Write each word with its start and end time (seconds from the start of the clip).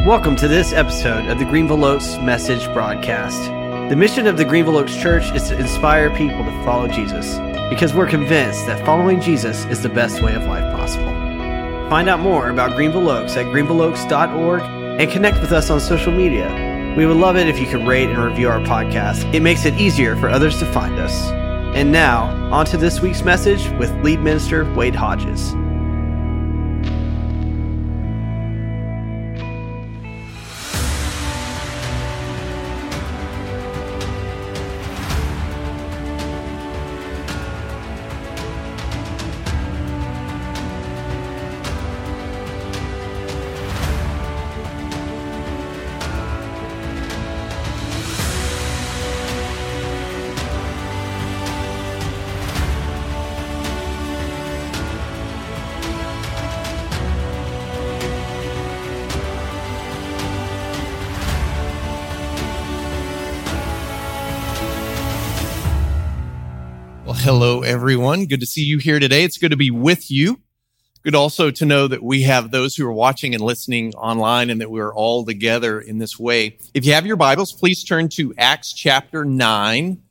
Welcome 0.00 0.36
to 0.36 0.48
this 0.48 0.72
episode 0.72 1.26
of 1.26 1.38
the 1.38 1.44
Greenville 1.44 1.84
Oaks 1.84 2.16
Message 2.16 2.64
Broadcast. 2.72 3.44
The 3.90 3.94
mission 3.94 4.26
of 4.26 4.38
the 4.38 4.44
Greenville 4.44 4.78
Oaks 4.78 4.96
Church 4.96 5.30
is 5.32 5.48
to 5.48 5.58
inspire 5.58 6.08
people 6.16 6.42
to 6.42 6.64
follow 6.64 6.88
Jesus 6.88 7.38
because 7.68 7.92
we're 7.92 8.08
convinced 8.08 8.66
that 8.66 8.84
following 8.86 9.20
Jesus 9.20 9.66
is 9.66 9.82
the 9.82 9.90
best 9.90 10.22
way 10.22 10.34
of 10.34 10.44
life 10.44 10.64
possible. 10.74 11.12
Find 11.90 12.08
out 12.08 12.20
more 12.20 12.48
about 12.48 12.74
Greenville 12.74 13.10
Oaks 13.10 13.36
at 13.36 13.44
greenvilleoaks.org 13.46 14.62
and 14.62 15.10
connect 15.12 15.40
with 15.42 15.52
us 15.52 15.68
on 15.68 15.78
social 15.78 16.10
media. 16.10 16.94
We 16.96 17.04
would 17.04 17.18
love 17.18 17.36
it 17.36 17.46
if 17.46 17.60
you 17.60 17.66
could 17.66 17.86
rate 17.86 18.08
and 18.08 18.18
review 18.18 18.48
our 18.48 18.60
podcast. 18.60 19.32
It 19.34 19.40
makes 19.40 19.66
it 19.66 19.74
easier 19.74 20.16
for 20.16 20.30
others 20.30 20.58
to 20.60 20.72
find 20.72 20.98
us. 20.98 21.30
And 21.76 21.92
now, 21.92 22.30
on 22.50 22.64
to 22.66 22.78
this 22.78 23.00
week's 23.00 23.22
message 23.22 23.68
with 23.78 23.92
lead 24.02 24.20
minister 24.20 24.64
Wade 24.72 24.96
Hodges. 24.96 25.54
Hello, 67.22 67.62
everyone. 67.62 68.26
Good 68.26 68.40
to 68.40 68.46
see 68.46 68.62
you 68.62 68.78
here 68.78 68.98
today. 68.98 69.22
It's 69.22 69.38
good 69.38 69.52
to 69.52 69.56
be 69.56 69.70
with 69.70 70.10
you. 70.10 70.40
Good 71.04 71.14
also 71.14 71.52
to 71.52 71.64
know 71.64 71.86
that 71.86 72.02
we 72.02 72.22
have 72.22 72.50
those 72.50 72.74
who 72.74 72.84
are 72.84 72.92
watching 72.92 73.32
and 73.32 73.44
listening 73.44 73.94
online 73.94 74.50
and 74.50 74.60
that 74.60 74.72
we're 74.72 74.92
all 74.92 75.24
together 75.24 75.80
in 75.80 75.98
this 75.98 76.18
way. 76.18 76.58
If 76.74 76.84
you 76.84 76.94
have 76.94 77.06
your 77.06 77.14
Bibles, 77.14 77.52
please 77.52 77.84
turn 77.84 78.08
to 78.10 78.34
Acts 78.36 78.72
chapter 78.72 79.24
9. 79.24 80.02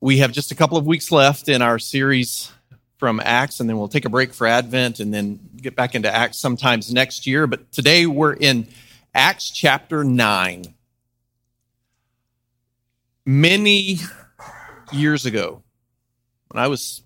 We 0.00 0.18
have 0.18 0.30
just 0.30 0.52
a 0.52 0.54
couple 0.54 0.78
of 0.78 0.86
weeks 0.86 1.10
left 1.10 1.48
in 1.48 1.62
our 1.62 1.80
series 1.80 2.52
from 2.96 3.20
Acts, 3.24 3.58
and 3.58 3.68
then 3.68 3.76
we'll 3.76 3.88
take 3.88 4.04
a 4.04 4.10
break 4.10 4.32
for 4.32 4.46
Advent 4.46 5.00
and 5.00 5.12
then 5.12 5.40
get 5.56 5.74
back 5.74 5.96
into 5.96 6.14
Acts 6.14 6.38
sometimes 6.38 6.92
next 6.92 7.26
year. 7.26 7.48
But 7.48 7.72
today 7.72 8.06
we're 8.06 8.34
in 8.34 8.68
Acts 9.12 9.50
chapter 9.50 10.04
9. 10.04 10.62
Many 13.26 13.98
years 14.92 15.26
ago, 15.26 15.61
when 16.52 16.62
I 16.62 16.68
was 16.68 17.02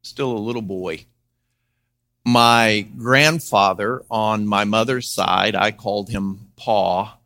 still 0.00 0.32
a 0.32 0.38
little 0.38 0.62
boy, 0.62 1.04
my 2.24 2.86
grandfather 2.96 4.04
on 4.10 4.46
my 4.46 4.64
mother's 4.64 5.06
side, 5.06 5.54
I 5.54 5.70
called 5.70 6.08
him 6.08 6.48
Pa, 6.56 7.18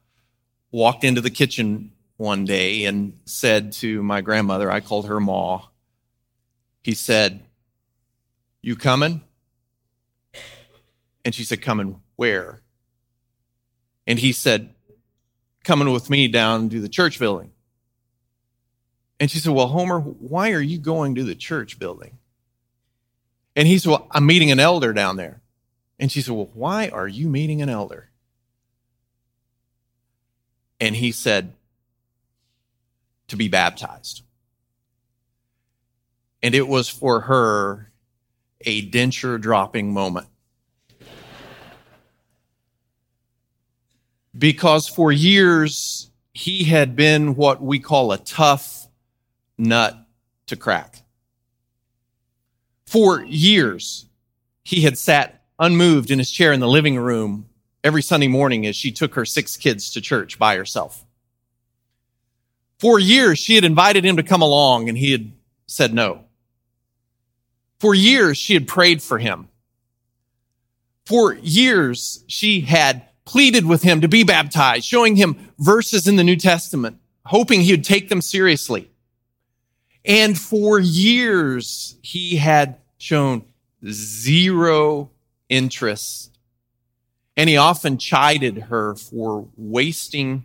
walked 0.72 1.04
into 1.04 1.20
the 1.20 1.30
kitchen 1.30 1.92
one 2.16 2.44
day 2.44 2.86
and 2.86 3.20
said 3.24 3.70
to 3.74 4.02
my 4.02 4.20
grandmother, 4.20 4.68
I 4.68 4.80
called 4.80 5.06
her 5.06 5.20
Ma, 5.20 5.62
he 6.82 6.92
said, 6.92 7.44
You 8.60 8.74
coming? 8.74 9.22
And 11.24 11.34
she 11.34 11.44
said, 11.44 11.62
Coming 11.62 12.00
where? 12.16 12.62
And 14.08 14.18
he 14.18 14.32
said, 14.32 14.74
Coming 15.62 15.92
with 15.92 16.10
me 16.10 16.26
down 16.26 16.68
to 16.70 16.80
the 16.80 16.88
church 16.88 17.20
building. 17.20 17.52
And 19.24 19.30
she 19.30 19.38
said, 19.38 19.54
Well, 19.54 19.68
Homer, 19.68 20.00
why 20.00 20.52
are 20.52 20.60
you 20.60 20.76
going 20.76 21.14
to 21.14 21.24
the 21.24 21.34
church 21.34 21.78
building? 21.78 22.18
And 23.56 23.66
he 23.66 23.78
said, 23.78 23.88
Well, 23.88 24.06
I'm 24.10 24.26
meeting 24.26 24.50
an 24.50 24.60
elder 24.60 24.92
down 24.92 25.16
there. 25.16 25.40
And 25.98 26.12
she 26.12 26.20
said, 26.20 26.34
Well, 26.34 26.50
why 26.52 26.88
are 26.88 27.08
you 27.08 27.26
meeting 27.26 27.62
an 27.62 27.70
elder? 27.70 28.10
And 30.78 30.94
he 30.94 31.10
said, 31.10 31.54
To 33.28 33.36
be 33.36 33.48
baptized. 33.48 34.24
And 36.42 36.54
it 36.54 36.68
was 36.68 36.90
for 36.90 37.20
her 37.20 37.90
a 38.60 38.86
denture 38.90 39.40
dropping 39.40 39.94
moment. 39.94 40.26
Because 44.36 44.86
for 44.86 45.10
years, 45.10 46.10
he 46.34 46.64
had 46.64 46.94
been 46.94 47.36
what 47.36 47.62
we 47.62 47.78
call 47.78 48.12
a 48.12 48.18
tough 48.18 48.83
nut 49.58 49.96
to 50.46 50.56
crack. 50.56 51.02
For 52.86 53.24
years, 53.24 54.06
he 54.62 54.82
had 54.82 54.98
sat 54.98 55.42
unmoved 55.58 56.10
in 56.10 56.18
his 56.18 56.30
chair 56.30 56.52
in 56.52 56.60
the 56.60 56.68
living 56.68 56.96
room 56.96 57.46
every 57.82 58.02
Sunday 58.02 58.28
morning 58.28 58.66
as 58.66 58.76
she 58.76 58.90
took 58.90 59.14
her 59.14 59.24
six 59.24 59.56
kids 59.56 59.90
to 59.90 60.00
church 60.00 60.38
by 60.38 60.56
herself. 60.56 61.04
For 62.78 62.98
years, 62.98 63.38
she 63.38 63.54
had 63.54 63.64
invited 63.64 64.04
him 64.04 64.16
to 64.16 64.22
come 64.22 64.42
along 64.42 64.88
and 64.88 64.98
he 64.98 65.12
had 65.12 65.32
said 65.66 65.94
no. 65.94 66.24
For 67.78 67.94
years, 67.94 68.38
she 68.38 68.54
had 68.54 68.66
prayed 68.66 69.02
for 69.02 69.18
him. 69.18 69.48
For 71.06 71.34
years, 71.34 72.24
she 72.26 72.62
had 72.62 73.06
pleaded 73.24 73.66
with 73.66 73.82
him 73.82 74.00
to 74.00 74.08
be 74.08 74.24
baptized, 74.24 74.84
showing 74.84 75.16
him 75.16 75.52
verses 75.58 76.08
in 76.08 76.16
the 76.16 76.24
New 76.24 76.36
Testament, 76.36 76.98
hoping 77.26 77.60
he 77.60 77.72
would 77.72 77.84
take 77.84 78.08
them 78.08 78.22
seriously. 78.22 78.90
And 80.04 80.38
for 80.38 80.78
years, 80.78 81.96
he 82.02 82.36
had 82.36 82.76
shown 82.98 83.44
zero 83.88 85.10
interest. 85.48 86.38
And 87.36 87.48
he 87.48 87.56
often 87.56 87.98
chided 87.98 88.58
her 88.64 88.94
for 88.94 89.48
wasting 89.56 90.44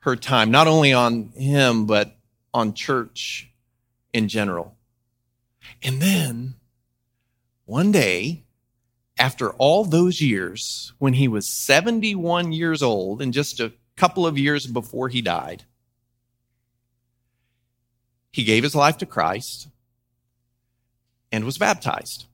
her 0.00 0.16
time, 0.16 0.50
not 0.50 0.66
only 0.66 0.92
on 0.92 1.30
him, 1.30 1.86
but 1.86 2.16
on 2.54 2.72
church 2.72 3.50
in 4.12 4.28
general. 4.28 4.74
And 5.82 6.00
then 6.00 6.54
one 7.66 7.92
day, 7.92 8.44
after 9.18 9.50
all 9.52 9.84
those 9.84 10.20
years, 10.20 10.92
when 10.98 11.12
he 11.12 11.28
was 11.28 11.48
71 11.48 12.52
years 12.52 12.82
old 12.82 13.20
and 13.20 13.32
just 13.32 13.60
a 13.60 13.72
couple 13.96 14.26
of 14.26 14.38
years 14.38 14.66
before 14.66 15.08
he 15.08 15.20
died, 15.20 15.64
he 18.38 18.44
gave 18.44 18.62
his 18.62 18.76
life 18.76 18.98
to 18.98 19.04
Christ 19.04 19.66
and 21.32 21.44
was 21.44 21.58
baptized. 21.58 22.26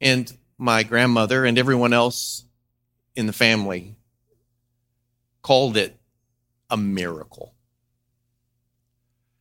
And 0.00 0.34
my 0.56 0.82
grandmother 0.82 1.44
and 1.44 1.58
everyone 1.58 1.92
else 1.92 2.46
in 3.14 3.26
the 3.26 3.34
family 3.34 3.96
called 5.42 5.76
it 5.76 5.94
a 6.70 6.78
miracle. 6.78 7.52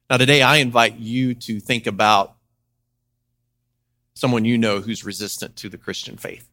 Now, 0.09 0.17
today 0.17 0.41
I 0.41 0.57
invite 0.57 0.97
you 0.97 1.33
to 1.35 1.61
think 1.61 1.87
about 1.87 2.35
someone 4.15 4.43
you 4.43 4.57
know 4.57 4.81
who's 4.81 5.05
resistant 5.05 5.55
to 5.55 5.69
the 5.69 5.77
Christian 5.77 6.17
faith. 6.17 6.45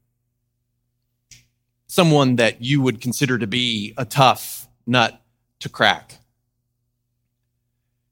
Someone 1.89 2.37
that 2.37 2.63
you 2.63 2.81
would 2.81 3.01
consider 3.01 3.39
to 3.39 3.49
be 3.49 3.93
a 3.97 4.05
tough 4.05 4.69
nut 4.87 5.21
to 5.59 5.69
crack. 5.69 6.19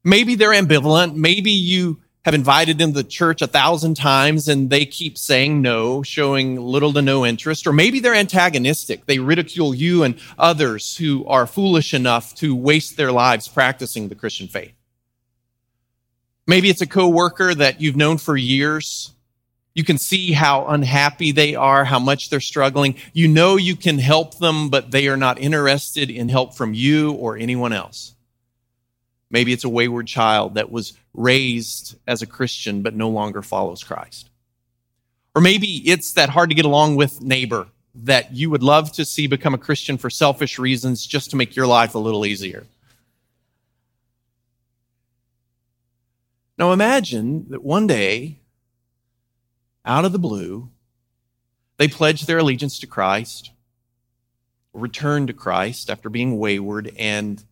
Maybe 0.07 0.35
they're 0.35 0.51
ambivalent. 0.51 1.15
Maybe 1.15 1.51
you 1.51 1.99
have 2.23 2.33
invited 2.33 2.77
them 2.77 2.93
to 2.93 3.03
church 3.03 3.41
a 3.41 3.47
thousand 3.47 3.95
times 3.95 4.47
and 4.47 4.69
they 4.69 4.85
keep 4.85 5.17
saying 5.17 5.61
no, 5.61 6.01
showing 6.01 6.61
little 6.61 6.93
to 6.93 7.01
no 7.01 7.25
interest. 7.25 7.67
Or 7.67 7.73
maybe 7.73 7.99
they're 7.99 8.15
antagonistic. 8.15 9.05
They 9.05 9.19
ridicule 9.19 9.75
you 9.75 10.03
and 10.03 10.17
others 10.39 10.95
who 10.95 11.25
are 11.25 11.45
foolish 11.45 11.93
enough 11.93 12.33
to 12.35 12.55
waste 12.55 12.95
their 12.95 13.11
lives 13.11 13.49
practicing 13.49 14.07
the 14.07 14.15
Christian 14.15 14.47
faith. 14.47 14.71
Maybe 16.47 16.69
it's 16.69 16.81
a 16.81 16.87
coworker 16.87 17.53
that 17.53 17.81
you've 17.81 17.97
known 17.97 18.17
for 18.17 18.37
years. 18.37 19.11
You 19.73 19.83
can 19.83 19.97
see 19.97 20.31
how 20.31 20.67
unhappy 20.67 21.33
they 21.33 21.55
are, 21.55 21.83
how 21.83 21.99
much 21.99 22.29
they're 22.29 22.39
struggling. 22.39 22.95
You 23.11 23.27
know 23.27 23.57
you 23.57 23.75
can 23.75 23.99
help 23.99 24.37
them, 24.37 24.69
but 24.69 24.91
they 24.91 25.09
are 25.09 25.17
not 25.17 25.37
interested 25.37 26.09
in 26.09 26.29
help 26.29 26.55
from 26.55 26.73
you 26.73 27.11
or 27.11 27.35
anyone 27.35 27.73
else. 27.73 28.13
Maybe 29.29 29.51
it's 29.51 29.63
a 29.63 29.69
wayward 29.69 30.07
child 30.07 30.55
that 30.55 30.71
was 30.71 30.93
raised 31.13 31.95
as 32.07 32.21
a 32.21 32.27
Christian 32.27 32.81
but 32.81 32.95
no 32.95 33.09
longer 33.09 33.41
follows 33.41 33.83
Christ. 33.83 34.29
Or 35.35 35.41
maybe 35.41 35.67
it's 35.89 36.13
that 36.13 36.29
hard 36.29 36.49
to 36.49 36.55
get 36.55 36.65
along 36.65 36.95
with 36.95 37.21
neighbor 37.21 37.67
that 37.93 38.33
you 38.33 38.49
would 38.49 38.63
love 38.63 38.91
to 38.93 39.05
see 39.05 39.27
become 39.27 39.53
a 39.53 39.57
Christian 39.57 39.97
for 39.97 40.09
selfish 40.09 40.57
reasons 40.59 41.05
just 41.05 41.31
to 41.31 41.35
make 41.35 41.55
your 41.55 41.67
life 41.67 41.95
a 41.95 41.99
little 41.99 42.25
easier. 42.25 42.65
Now 46.57 46.71
imagine 46.71 47.47
that 47.49 47.63
one 47.63 47.85
day, 47.85 48.39
out 49.85 50.05
of 50.05 50.11
the 50.11 50.19
blue, 50.19 50.69
they 51.77 51.87
pledge 51.87 52.25
their 52.25 52.39
allegiance 52.39 52.79
to 52.79 52.87
Christ. 52.87 53.51
return 54.73 55.27
to 55.27 55.33
Christ 55.33 55.89
after 55.89 56.09
being 56.09 56.37
wayward 56.37 56.93
and 56.97 57.43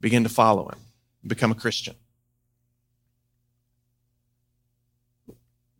begin 0.00 0.22
to 0.24 0.28
follow 0.28 0.68
him, 0.68 0.78
become 1.26 1.50
a 1.50 1.54
Christian. 1.54 1.94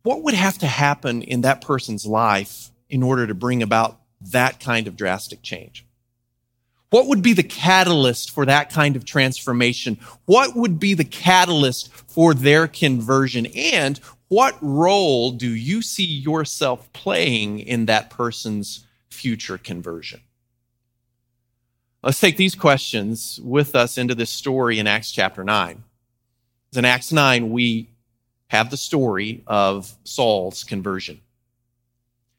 What 0.02 0.22
would 0.22 0.34
have 0.34 0.58
to 0.58 0.66
happen 0.66 1.22
in 1.22 1.42
that 1.42 1.60
person's 1.60 2.06
life 2.06 2.70
in 2.88 3.02
order 3.02 3.26
to 3.26 3.34
bring 3.34 3.62
about 3.62 4.00
that 4.32 4.60
kind 4.60 4.86
of 4.86 4.96
drastic 4.96 5.42
change? 5.42 5.86
What 6.90 7.06
would 7.06 7.22
be 7.22 7.34
the 7.34 7.44
catalyst 7.44 8.32
for 8.32 8.46
that 8.46 8.70
kind 8.70 8.96
of 8.96 9.04
transformation? 9.04 9.98
What 10.24 10.56
would 10.56 10.80
be 10.80 10.94
the 10.94 11.04
catalyst 11.04 11.92
for 11.92 12.34
their 12.34 12.66
conversion? 12.66 13.46
And 13.54 13.98
what 14.28 14.56
role 14.60 15.30
do 15.30 15.48
you 15.48 15.82
see 15.82 16.04
yourself 16.04 16.92
playing 16.92 17.60
in 17.60 17.86
that 17.86 18.10
person's 18.10 18.86
future 19.08 19.58
conversion? 19.58 20.20
Let's 22.02 22.18
take 22.18 22.38
these 22.38 22.54
questions 22.54 23.38
with 23.42 23.74
us 23.74 23.98
into 23.98 24.14
this 24.14 24.30
story 24.30 24.78
in 24.78 24.86
Acts 24.86 25.12
chapter 25.12 25.44
9. 25.44 25.84
In 26.74 26.84
Acts 26.86 27.12
9, 27.12 27.50
we 27.50 27.90
have 28.48 28.70
the 28.70 28.78
story 28.78 29.42
of 29.46 29.92
Saul's 30.04 30.64
conversion. 30.64 31.20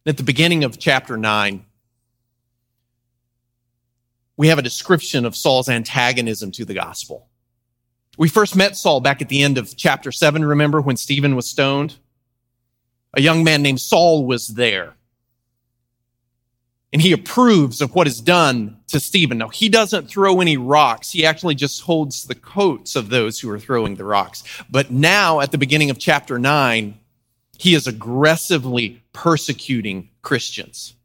At 0.07 0.17
the 0.17 0.23
beginning 0.23 0.63
of 0.63 0.79
chapter 0.79 1.15
9, 1.15 1.63
we 4.35 4.47
have 4.47 4.57
a 4.57 4.63
description 4.63 5.25
of 5.25 5.35
Saul's 5.35 5.69
antagonism 5.69 6.51
to 6.53 6.65
the 6.65 6.73
gospel. 6.73 7.27
We 8.17 8.29
first 8.29 8.55
met 8.55 8.75
Saul 8.75 8.99
back 8.99 9.21
at 9.21 9.29
the 9.29 9.43
end 9.43 9.59
of 9.59 9.77
chapter 9.77 10.11
7, 10.11 10.43
remember, 10.43 10.81
when 10.81 10.97
Stephen 10.97 11.35
was 11.35 11.45
stoned? 11.45 11.97
A 13.13 13.21
young 13.21 13.43
man 13.43 13.61
named 13.61 13.79
Saul 13.79 14.25
was 14.25 14.47
there 14.47 14.95
and 16.93 17.01
he 17.01 17.13
approves 17.13 17.81
of 17.81 17.95
what 17.95 18.07
is 18.07 18.19
done 18.19 18.77
to 18.87 18.99
Stephen. 18.99 19.37
Now, 19.37 19.49
he 19.49 19.69
doesn't 19.69 20.09
throw 20.09 20.41
any 20.41 20.57
rocks. 20.57 21.11
He 21.11 21.25
actually 21.25 21.55
just 21.55 21.81
holds 21.81 22.25
the 22.25 22.35
coats 22.35 22.95
of 22.95 23.09
those 23.09 23.39
who 23.39 23.49
are 23.49 23.59
throwing 23.59 23.95
the 23.95 24.03
rocks. 24.03 24.43
But 24.69 24.91
now, 24.91 25.39
at 25.39 25.51
the 25.51 25.57
beginning 25.57 25.89
of 25.89 25.99
chapter 25.99 26.37
9, 26.37 26.97
he 27.57 27.75
is 27.75 27.87
aggressively 27.87 29.01
persecuting 29.13 30.09
Christians. 30.21 30.95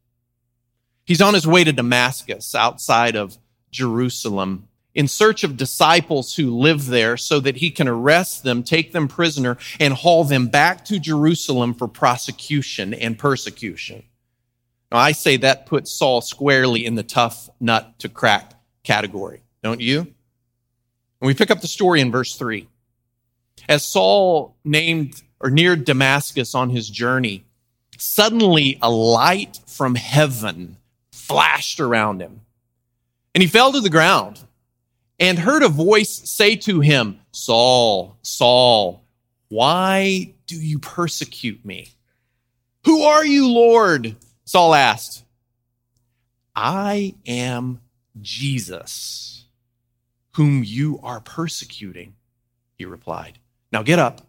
He's 1.04 1.20
on 1.20 1.34
his 1.34 1.46
way 1.46 1.62
to 1.62 1.72
Damascus 1.72 2.54
outside 2.54 3.14
of 3.14 3.38
Jerusalem 3.70 4.68
in 4.92 5.06
search 5.06 5.44
of 5.44 5.56
disciples 5.56 6.34
who 6.34 6.56
live 6.58 6.86
there 6.86 7.16
so 7.16 7.38
that 7.40 7.56
he 7.56 7.70
can 7.70 7.86
arrest 7.86 8.42
them, 8.42 8.62
take 8.62 8.92
them 8.92 9.06
prisoner, 9.06 9.58
and 9.78 9.94
haul 9.94 10.24
them 10.24 10.48
back 10.48 10.84
to 10.86 10.98
Jerusalem 10.98 11.74
for 11.74 11.86
prosecution 11.86 12.94
and 12.94 13.18
persecution. 13.18 14.02
Now, 14.96 15.02
I 15.02 15.12
say 15.12 15.36
that 15.36 15.66
puts 15.66 15.92
Saul 15.92 16.22
squarely 16.22 16.86
in 16.86 16.94
the 16.94 17.02
tough 17.02 17.50
nut 17.60 17.98
to 17.98 18.08
crack 18.08 18.54
category, 18.82 19.42
don't 19.62 19.82
you? 19.82 19.98
And 19.98 20.14
we 21.20 21.34
pick 21.34 21.50
up 21.50 21.60
the 21.60 21.68
story 21.68 22.00
in 22.00 22.10
verse 22.10 22.34
3. 22.36 22.66
As 23.68 23.84
Saul 23.84 24.56
named 24.64 25.22
or 25.38 25.50
neared 25.50 25.84
Damascus 25.84 26.54
on 26.54 26.70
his 26.70 26.88
journey, 26.88 27.44
suddenly 27.98 28.78
a 28.80 28.90
light 28.90 29.60
from 29.66 29.96
heaven 29.96 30.78
flashed 31.12 31.78
around 31.78 32.22
him. 32.22 32.40
And 33.34 33.42
he 33.42 33.48
fell 33.48 33.72
to 33.72 33.82
the 33.82 33.90
ground 33.90 34.40
and 35.20 35.38
heard 35.38 35.62
a 35.62 35.68
voice 35.68 36.08
say 36.08 36.56
to 36.56 36.80
him, 36.80 37.20
Saul, 37.32 38.16
Saul, 38.22 39.04
why 39.48 40.32
do 40.46 40.56
you 40.56 40.78
persecute 40.78 41.62
me? 41.66 41.90
Who 42.86 43.02
are 43.02 43.26
you, 43.26 43.50
Lord? 43.50 44.16
Saul 44.46 44.74
asked, 44.74 45.24
I 46.54 47.14
am 47.26 47.80
Jesus, 48.22 49.44
whom 50.36 50.62
you 50.64 51.00
are 51.02 51.20
persecuting, 51.20 52.14
he 52.78 52.84
replied. 52.84 53.40
Now 53.72 53.82
get 53.82 53.98
up 53.98 54.22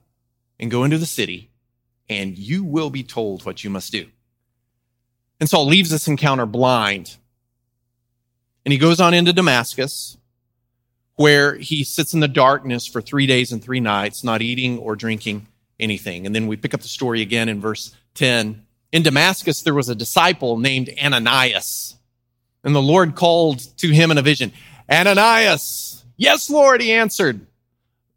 and 0.59 0.71
go 0.71 0.83
into 0.83 0.97
the 0.97 1.05
city, 1.05 1.51
and 2.09 2.37
you 2.37 2.63
will 2.63 2.89
be 2.89 3.03
told 3.03 3.45
what 3.45 3.63
you 3.63 3.69
must 3.69 3.91
do. 3.91 4.07
And 5.39 5.47
Saul 5.47 5.67
leaves 5.67 5.91
this 5.91 6.07
encounter 6.07 6.47
blind. 6.47 7.15
And 8.65 8.71
he 8.71 8.79
goes 8.79 8.99
on 8.99 9.13
into 9.13 9.33
Damascus, 9.33 10.17
where 11.15 11.55
he 11.55 11.83
sits 11.83 12.15
in 12.15 12.21
the 12.21 12.27
darkness 12.27 12.87
for 12.87 13.01
three 13.01 13.27
days 13.27 13.51
and 13.51 13.63
three 13.63 13.79
nights, 13.79 14.23
not 14.23 14.41
eating 14.41 14.79
or 14.79 14.95
drinking 14.95 15.47
anything. 15.79 16.25
And 16.25 16.33
then 16.33 16.47
we 16.47 16.57
pick 16.57 16.73
up 16.73 16.81
the 16.81 16.87
story 16.87 17.21
again 17.21 17.49
in 17.49 17.61
verse 17.61 17.95
10 18.15 18.66
in 18.91 19.03
Damascus, 19.03 19.61
there 19.61 19.73
was 19.73 19.89
a 19.89 19.95
disciple 19.95 20.57
named 20.57 20.89
Ananias. 21.01 21.95
And 22.63 22.75
the 22.75 22.81
Lord 22.81 23.15
called 23.15 23.59
to 23.77 23.89
him 23.89 24.11
in 24.11 24.17
a 24.17 24.21
vision, 24.21 24.51
Ananias. 24.91 26.03
Yes, 26.15 26.49
Lord, 26.49 26.81
he 26.81 26.93
answered. 26.93 27.45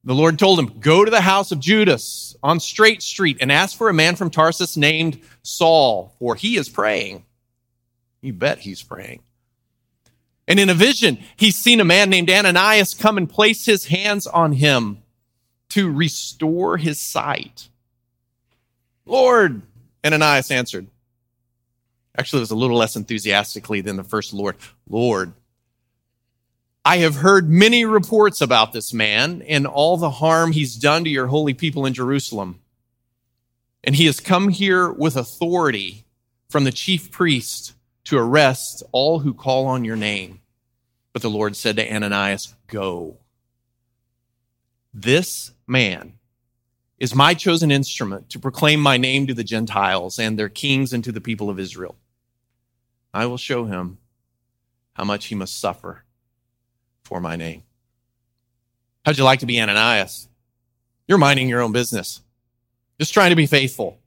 The 0.04 0.14
Lord 0.14 0.38
told 0.38 0.58
him, 0.58 0.80
Go 0.80 1.04
to 1.04 1.10
the 1.10 1.20
house 1.20 1.52
of 1.52 1.60
Judas 1.60 2.34
on 2.42 2.58
Straight 2.58 3.02
Street 3.02 3.38
and 3.40 3.52
ask 3.52 3.76
for 3.76 3.88
a 3.88 3.94
man 3.94 4.16
from 4.16 4.30
Tarsus 4.30 4.76
named 4.76 5.20
Saul, 5.42 6.14
for 6.18 6.34
he 6.34 6.56
is 6.56 6.68
praying. 6.68 7.24
You 8.22 8.32
bet 8.32 8.58
he's 8.58 8.82
praying. 8.82 9.22
And 10.48 10.58
in 10.58 10.70
a 10.70 10.74
vision, 10.74 11.18
he's 11.36 11.56
seen 11.56 11.80
a 11.80 11.84
man 11.84 12.10
named 12.10 12.30
Ananias 12.30 12.94
come 12.94 13.18
and 13.18 13.28
place 13.28 13.66
his 13.66 13.86
hands 13.86 14.26
on 14.26 14.52
him 14.52 14.98
to 15.70 15.92
restore 15.92 16.76
his 16.76 16.98
sight. 16.98 17.68
Lord, 19.06 19.62
Ananias 20.04 20.50
answered, 20.50 20.86
actually, 22.16 22.38
it 22.38 22.42
was 22.42 22.50
a 22.50 22.56
little 22.56 22.76
less 22.76 22.96
enthusiastically 22.96 23.80
than 23.80 23.96
the 23.96 24.04
first 24.04 24.32
Lord. 24.32 24.56
Lord, 24.88 25.32
I 26.84 26.98
have 26.98 27.16
heard 27.16 27.50
many 27.50 27.84
reports 27.84 28.40
about 28.40 28.72
this 28.72 28.94
man 28.94 29.42
and 29.42 29.66
all 29.66 29.96
the 29.96 30.10
harm 30.10 30.52
he's 30.52 30.76
done 30.76 31.04
to 31.04 31.10
your 31.10 31.26
holy 31.26 31.54
people 31.54 31.84
in 31.84 31.94
Jerusalem. 31.94 32.60
And 33.84 33.94
he 33.94 34.06
has 34.06 34.20
come 34.20 34.48
here 34.48 34.90
with 34.90 35.16
authority 35.16 36.04
from 36.48 36.64
the 36.64 36.72
chief 36.72 37.10
priest 37.10 37.74
to 38.04 38.18
arrest 38.18 38.82
all 38.92 39.20
who 39.20 39.34
call 39.34 39.66
on 39.66 39.84
your 39.84 39.96
name. 39.96 40.40
But 41.12 41.22
the 41.22 41.30
Lord 41.30 41.56
said 41.56 41.76
to 41.76 41.94
Ananias, 41.94 42.54
Go. 42.66 43.18
This 44.92 45.52
man 45.66 46.14
is 47.00 47.14
my 47.14 47.32
chosen 47.32 47.70
instrument 47.72 48.28
to 48.28 48.38
proclaim 48.38 48.78
my 48.78 48.98
name 48.98 49.26
to 49.26 49.34
the 49.34 49.42
Gentiles 49.42 50.18
and 50.18 50.38
their 50.38 50.50
kings 50.50 50.92
and 50.92 51.02
to 51.02 51.10
the 51.10 51.20
people 51.20 51.48
of 51.48 51.58
Israel. 51.58 51.96
I 53.12 53.26
will 53.26 53.38
show 53.38 53.64
him 53.64 53.98
how 54.92 55.04
much 55.04 55.26
he 55.26 55.34
must 55.34 55.58
suffer 55.58 56.04
for 57.02 57.20
my 57.20 57.36
name. 57.36 57.62
How'd 59.04 59.16
you 59.16 59.24
like 59.24 59.40
to 59.40 59.46
be 59.46 59.60
Ananias? 59.60 60.28
You're 61.08 61.18
minding 61.18 61.48
your 61.48 61.62
own 61.62 61.72
business, 61.72 62.20
just 63.00 63.14
trying 63.14 63.30
to 63.30 63.36
be 63.36 63.46
faithful. 63.46 63.98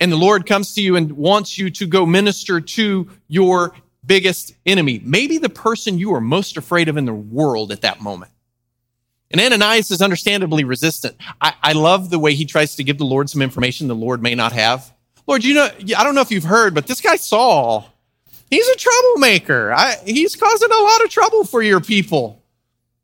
And 0.00 0.10
the 0.10 0.16
Lord 0.16 0.46
comes 0.46 0.74
to 0.74 0.82
you 0.82 0.96
and 0.96 1.12
wants 1.12 1.58
you 1.58 1.70
to 1.70 1.86
go 1.86 2.04
minister 2.06 2.60
to 2.60 3.08
your 3.28 3.72
biggest 4.04 4.54
enemy, 4.66 5.00
maybe 5.04 5.38
the 5.38 5.48
person 5.48 5.98
you 5.98 6.14
are 6.14 6.20
most 6.20 6.56
afraid 6.56 6.88
of 6.88 6.96
in 6.96 7.04
the 7.04 7.14
world 7.14 7.70
at 7.70 7.82
that 7.82 8.00
moment. 8.00 8.31
And 9.32 9.40
Ananias 9.40 9.90
is 9.90 10.02
understandably 10.02 10.62
resistant. 10.62 11.16
I, 11.40 11.54
I, 11.62 11.72
love 11.72 12.10
the 12.10 12.18
way 12.18 12.34
he 12.34 12.44
tries 12.44 12.76
to 12.76 12.84
give 12.84 12.98
the 12.98 13.04
Lord 13.04 13.30
some 13.30 13.40
information 13.40 13.88
the 13.88 13.94
Lord 13.94 14.22
may 14.22 14.34
not 14.34 14.52
have. 14.52 14.92
Lord, 15.26 15.42
you 15.42 15.54
know, 15.54 15.68
I 15.96 16.04
don't 16.04 16.14
know 16.14 16.20
if 16.20 16.30
you've 16.30 16.44
heard, 16.44 16.74
but 16.74 16.86
this 16.86 17.00
guy 17.00 17.16
Saul, 17.16 17.88
he's 18.50 18.68
a 18.68 18.76
troublemaker. 18.76 19.72
I, 19.72 19.96
he's 20.04 20.36
causing 20.36 20.70
a 20.70 20.82
lot 20.82 21.02
of 21.04 21.10
trouble 21.10 21.44
for 21.44 21.62
your 21.62 21.80
people. 21.80 22.42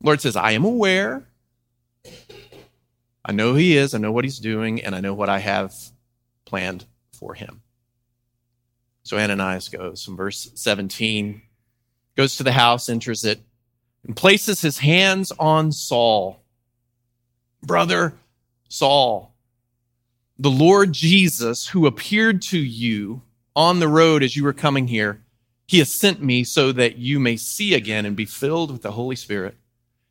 Lord 0.03 0.21
says, 0.21 0.35
I 0.35 0.51
am 0.51 0.65
aware. 0.65 1.25
I 3.25 3.31
know 3.31 3.55
he 3.55 3.75
is. 3.75 3.93
I 3.93 3.97
know 3.97 4.11
what 4.11 4.23
he's 4.23 4.39
doing, 4.39 4.83
and 4.83 4.95
I 4.95 5.01
know 5.01 5.13
what 5.13 5.29
I 5.29 5.39
have 5.39 5.73
planned 6.45 6.85
for 7.13 7.33
him. 7.33 7.61
So 9.03 9.17
Ananias 9.17 9.69
goes 9.69 10.03
from 10.03 10.15
verse 10.15 10.51
17, 10.55 11.41
goes 12.15 12.37
to 12.37 12.43
the 12.43 12.51
house, 12.51 12.89
enters 12.89 13.25
it, 13.25 13.41
and 14.05 14.15
places 14.15 14.61
his 14.61 14.79
hands 14.79 15.31
on 15.39 15.71
Saul. 15.71 16.41
Brother 17.61 18.13
Saul, 18.69 19.33
the 20.37 20.49
Lord 20.49 20.93
Jesus, 20.93 21.67
who 21.67 21.85
appeared 21.85 22.41
to 22.43 22.57
you 22.57 23.21
on 23.55 23.79
the 23.79 23.87
road 23.87 24.23
as 24.23 24.35
you 24.35 24.43
were 24.43 24.53
coming 24.53 24.87
here, 24.87 25.21
he 25.67 25.79
has 25.79 25.93
sent 25.93 26.23
me 26.23 26.43
so 26.43 26.71
that 26.71 26.97
you 26.97 27.19
may 27.19 27.35
see 27.35 27.73
again 27.73 28.05
and 28.05 28.15
be 28.15 28.25
filled 28.25 28.71
with 28.71 28.81
the 28.81 28.91
Holy 28.91 29.15
Spirit. 29.15 29.55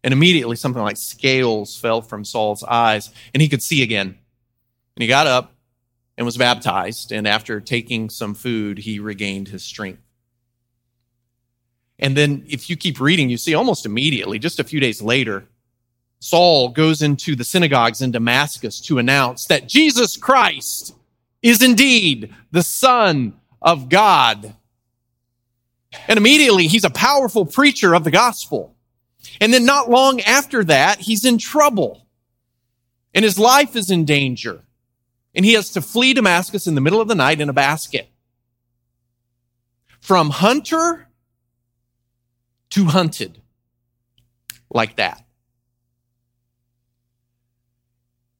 And 0.04 0.12
immediately 0.12 0.54
something 0.54 0.82
like 0.82 0.96
scales 0.96 1.76
fell 1.76 2.02
from 2.02 2.24
Saul's 2.24 2.62
eyes 2.62 3.10
and 3.34 3.42
he 3.42 3.48
could 3.48 3.62
see 3.62 3.82
again. 3.82 4.18
And 4.96 5.02
he 5.02 5.08
got 5.08 5.26
up 5.26 5.54
and 6.16 6.24
was 6.24 6.36
baptized. 6.36 7.10
And 7.10 7.26
after 7.26 7.60
taking 7.60 8.10
some 8.10 8.34
food, 8.34 8.78
he 8.78 9.00
regained 9.00 9.48
his 9.48 9.64
strength. 9.64 10.02
And 11.98 12.16
then 12.16 12.44
if 12.48 12.70
you 12.70 12.76
keep 12.76 13.00
reading, 13.00 13.28
you 13.28 13.36
see 13.36 13.54
almost 13.54 13.84
immediately, 13.84 14.38
just 14.38 14.60
a 14.60 14.64
few 14.64 14.80
days 14.80 15.02
later, 15.02 15.46
Saul 16.20 16.68
goes 16.70 17.02
into 17.02 17.36
the 17.36 17.44
synagogues 17.44 18.02
in 18.02 18.10
Damascus 18.10 18.80
to 18.82 18.98
announce 18.98 19.46
that 19.46 19.68
Jesus 19.68 20.16
Christ 20.16 20.94
is 21.42 21.62
indeed 21.62 22.34
the 22.50 22.62
Son 22.62 23.34
of 23.62 23.88
God. 23.88 24.54
And 26.06 26.18
immediately 26.18 26.66
he's 26.66 26.84
a 26.84 26.90
powerful 26.90 27.46
preacher 27.46 27.94
of 27.94 28.04
the 28.04 28.10
gospel. 28.10 28.74
And 29.40 29.52
then 29.52 29.64
not 29.64 29.90
long 29.90 30.20
after 30.20 30.64
that, 30.64 31.00
he's 31.00 31.24
in 31.24 31.38
trouble 31.38 32.06
and 33.14 33.24
his 33.24 33.38
life 33.38 33.74
is 33.74 33.90
in 33.90 34.04
danger. 34.04 34.62
And 35.34 35.44
he 35.44 35.54
has 35.54 35.70
to 35.70 35.82
flee 35.82 36.14
Damascus 36.14 36.66
in 36.66 36.74
the 36.74 36.80
middle 36.80 37.00
of 37.00 37.08
the 37.08 37.14
night 37.14 37.40
in 37.40 37.48
a 37.48 37.52
basket. 37.52 38.08
From 40.00 40.30
hunter 40.30 41.07
to 42.70 42.84
hunted 42.86 43.40
like 44.70 44.96
that. 44.96 45.24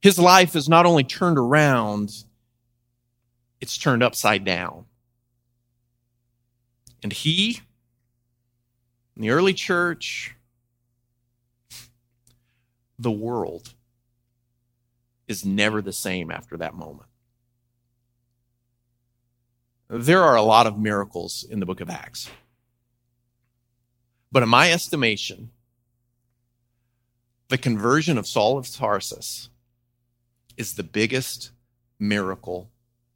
His 0.00 0.18
life 0.18 0.54
is 0.54 0.68
not 0.68 0.86
only 0.86 1.04
turned 1.04 1.38
around, 1.38 2.24
it's 3.60 3.76
turned 3.76 4.02
upside 4.02 4.44
down. 4.44 4.84
And 7.02 7.12
he, 7.12 7.60
in 9.16 9.22
the 9.22 9.30
early 9.30 9.54
church, 9.54 10.34
the 12.98 13.10
world 13.10 13.74
is 15.26 15.44
never 15.44 15.82
the 15.82 15.92
same 15.92 16.30
after 16.30 16.56
that 16.56 16.74
moment. 16.74 17.08
There 19.88 20.22
are 20.22 20.36
a 20.36 20.42
lot 20.42 20.66
of 20.66 20.78
miracles 20.78 21.44
in 21.48 21.60
the 21.60 21.66
book 21.66 21.80
of 21.80 21.88
Acts. 21.88 22.28
But 24.30 24.42
in 24.42 24.48
my 24.48 24.72
estimation, 24.72 25.50
the 27.48 27.58
conversion 27.58 28.18
of 28.18 28.26
Saul 28.26 28.58
of 28.58 28.70
Tarsus 28.70 29.48
is 30.56 30.74
the 30.74 30.82
biggest 30.82 31.50
miracle 31.98 32.70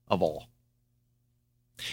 of 0.09 0.23
all. 0.23 0.49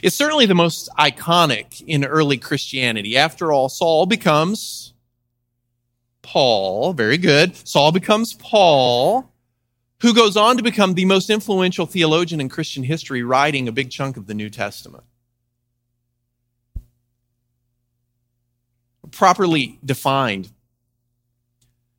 It's 0.04 0.16
certainly 0.16 0.46
the 0.46 0.56
most 0.56 0.90
iconic 0.98 1.84
in 1.86 2.06
early 2.06 2.38
Christianity. 2.38 3.18
After 3.18 3.52
all, 3.52 3.70
Saul 3.70 4.06
becomes 4.06 4.94
Paul. 6.22 6.94
Very 6.94 7.18
good. 7.18 7.56
Saul 7.68 7.92
becomes 7.92 8.34
Paul, 8.34 9.32
who 10.02 10.14
goes 10.14 10.38
on 10.38 10.58
to 10.58 10.64
become 10.64 10.94
the 10.94 11.06
most 11.06 11.30
influential 11.30 11.86
theologian 11.86 12.40
in 12.40 12.50
Christian 12.50 12.84
history, 12.84 13.24
writing 13.24 13.68
a 13.68 13.72
big 13.72 13.90
chunk 13.90 14.16
of 14.16 14.28
the 14.28 14.34
New 14.34 14.50
Testament. 14.50 15.04
Properly 19.20 19.78
defined, 19.84 20.50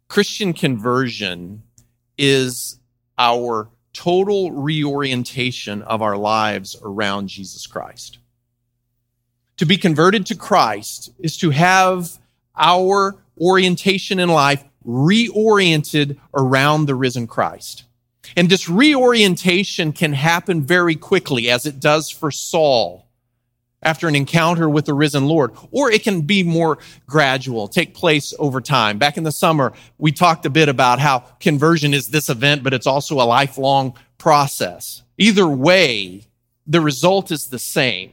Christian 0.08 0.54
conversion 0.54 1.64
is 2.16 2.78
our 3.18 3.68
total 3.92 4.52
reorientation 4.52 5.82
of 5.82 6.00
our 6.00 6.16
lives 6.16 6.76
around 6.82 7.28
Jesus 7.28 7.66
Christ. 7.66 8.20
To 9.58 9.66
be 9.66 9.76
converted 9.76 10.24
to 10.24 10.34
Christ 10.34 11.10
is 11.18 11.36
to 11.36 11.50
have 11.50 12.18
our 12.56 13.18
orientation 13.38 14.18
in 14.18 14.30
life 14.30 14.64
reoriented 14.86 16.16
around 16.32 16.86
the 16.86 16.94
risen 16.94 17.26
Christ. 17.26 17.84
And 18.34 18.48
this 18.48 18.66
reorientation 18.66 19.92
can 19.92 20.14
happen 20.14 20.62
very 20.62 20.96
quickly, 20.96 21.50
as 21.50 21.66
it 21.66 21.80
does 21.80 22.08
for 22.08 22.30
Saul 22.30 23.09
after 23.82 24.08
an 24.08 24.16
encounter 24.16 24.68
with 24.68 24.84
the 24.84 24.94
risen 24.94 25.26
Lord, 25.26 25.52
or 25.70 25.90
it 25.90 26.02
can 26.02 26.22
be 26.22 26.42
more 26.42 26.78
gradual, 27.06 27.68
take 27.68 27.94
place 27.94 28.34
over 28.38 28.60
time. 28.60 28.98
Back 28.98 29.16
in 29.16 29.24
the 29.24 29.32
summer, 29.32 29.72
we 29.98 30.12
talked 30.12 30.46
a 30.46 30.50
bit 30.50 30.68
about 30.68 30.98
how 30.98 31.20
conversion 31.40 31.94
is 31.94 32.08
this 32.08 32.28
event, 32.28 32.62
but 32.62 32.74
it's 32.74 32.86
also 32.86 33.16
a 33.16 33.24
lifelong 33.24 33.94
process. 34.18 35.02
Either 35.16 35.48
way, 35.48 36.26
the 36.66 36.80
result 36.80 37.30
is 37.30 37.46
the 37.46 37.58
same. 37.58 38.12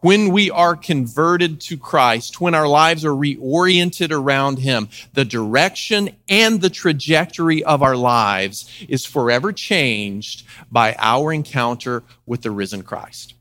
When 0.00 0.30
we 0.30 0.50
are 0.50 0.74
converted 0.74 1.60
to 1.62 1.76
Christ, 1.76 2.40
when 2.40 2.56
our 2.56 2.66
lives 2.66 3.04
are 3.04 3.12
reoriented 3.12 4.10
around 4.10 4.58
Him, 4.58 4.88
the 5.12 5.24
direction 5.24 6.16
and 6.28 6.60
the 6.60 6.70
trajectory 6.70 7.62
of 7.62 7.84
our 7.84 7.94
lives 7.94 8.68
is 8.88 9.06
forever 9.06 9.52
changed 9.52 10.44
by 10.72 10.96
our 10.98 11.32
encounter 11.32 12.02
with 12.26 12.42
the 12.42 12.50
risen 12.50 12.82
Christ. 12.82 13.34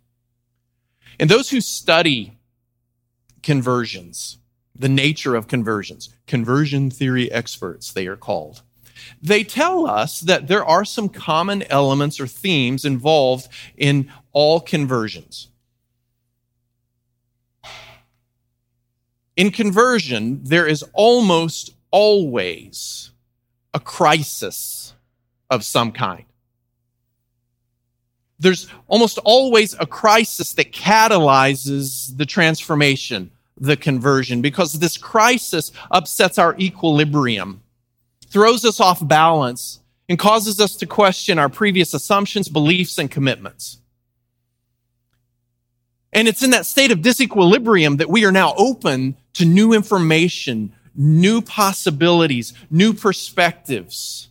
And 1.22 1.30
those 1.30 1.52
who 1.52 1.62
study 1.62 2.40
conversions, 3.44 4.40
the 4.76 4.90
nature 4.90 5.36
of 5.36 5.48
conversions, 5.48 6.10
conversion 6.26 6.90
theory 6.90 7.32
experts, 7.32 7.94
they 7.94 8.08
are 8.08 8.18
called. 8.18 8.64
They 9.22 9.44
tell 9.44 9.86
us 9.86 10.20
that 10.22 10.48
there 10.48 10.66
are 10.66 10.84
some 10.84 11.10
common 11.10 11.62
elements 11.70 12.20
or 12.20 12.26
themes 12.26 12.86
involved 12.86 13.48
in 13.78 14.12
all 14.32 14.60
conversions. 14.60 15.50
In 19.38 19.52
conversion, 19.52 20.44
there 20.44 20.66
is 20.66 20.84
almost 20.94 21.76
always 21.92 23.12
a 23.76 23.80
crisis 23.80 24.96
of 25.52 25.64
some 25.64 25.92
kind 25.92 26.26
there's 28.42 28.68
almost 28.88 29.20
always 29.20 29.76
a 29.80 29.86
crisis 29.86 30.54
that 30.54 30.72
catalyzes 30.72 32.16
the 32.18 32.26
transformation, 32.26 33.32
the 33.56 33.78
conversion, 33.78 34.42
because 34.42 34.74
this 34.74 34.98
crisis 34.98 35.72
upsets 35.92 36.40
our 36.40 36.58
equilibrium, 36.58 37.62
throws 38.28 38.66
us 38.66 38.80
off 38.80 39.08
balance, 39.08 39.80
and 40.10 40.18
causes 40.18 40.60
us 40.60 40.76
to 40.78 40.86
question 40.88 41.38
our 41.38 41.50
previous 41.50 41.94
assumptions, 41.94 42.50
beliefs, 42.50 42.98
and 42.98 43.12
commitments. 43.12 43.78
And 46.12 46.28
it's 46.28 46.44
in 46.44 46.50
that 46.50 46.66
state 46.66 46.92
of 46.92 47.00
disequilibrium 47.00 48.00
that 48.00 48.10
we 48.10 48.26
are 48.26 48.32
now 48.32 48.54
open 48.58 49.16
to 49.34 49.46
new 49.46 49.72
information, 49.72 50.74
new 50.96 51.42
possibilities, 51.42 52.54
new 52.70 52.94
perspectives 52.94 54.31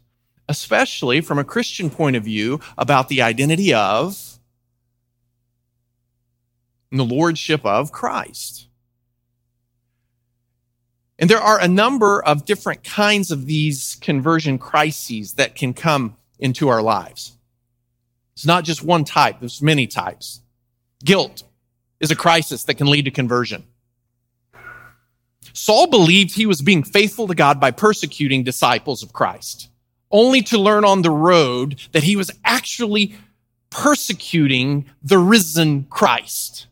especially 0.51 1.21
from 1.21 1.39
a 1.39 1.45
Christian 1.45 1.89
point 1.89 2.17
of 2.17 2.25
view, 2.25 2.61
about 2.77 3.09
the 3.09 3.23
identity 3.23 3.73
of 3.73 4.41
and 6.91 6.99
the 6.99 7.05
lordship 7.05 7.65
of 7.65 7.93
Christ. 7.93 8.67
And 11.21 11.31
there 11.31 11.41
are 11.41 11.61
a 11.61 11.69
number 11.69 12.21
of 12.21 12.47
different 12.47 12.83
kinds 12.83 13.31
of 13.31 13.47
these 13.47 13.97
conversion 14.01 14.59
crises 14.59 15.35
that 15.35 15.55
can 15.55 15.73
come 15.73 16.17
into 16.41 16.69
our 16.69 16.83
lives. 16.83 17.39
It's 18.33 18.45
not 18.45 18.65
just 18.65 18.83
one 18.83 19.05
type, 19.05 19.39
there's 19.39 19.63
many 19.63 19.87
types. 19.87 20.41
Guilt 21.05 21.45
is 22.01 22.11
a 22.11 22.17
crisis 22.17 22.65
that 22.65 22.75
can 22.75 22.89
lead 22.89 23.05
to 23.05 23.13
conversion. 23.13 23.63
Saul 25.53 25.87
believed 25.87 26.35
he 26.35 26.47
was 26.47 26.61
being 26.61 26.83
faithful 26.83 27.29
to 27.29 27.37
God 27.37 27.61
by 27.61 27.71
persecuting 27.71 28.43
disciples 28.43 29.05
of 29.05 29.13
Christ 29.13 29.70
only 30.11 30.43
to 30.43 30.59
learn 30.59 30.85
on 30.85 31.03
the 31.03 31.11
road 31.11 31.81
that 31.93 32.03
he 32.03 32.17
was 32.17 32.31
actually 32.45 33.15
persecuting 33.71 34.87
the 35.03 35.19
risen 35.19 35.85
Christ. 35.85 36.67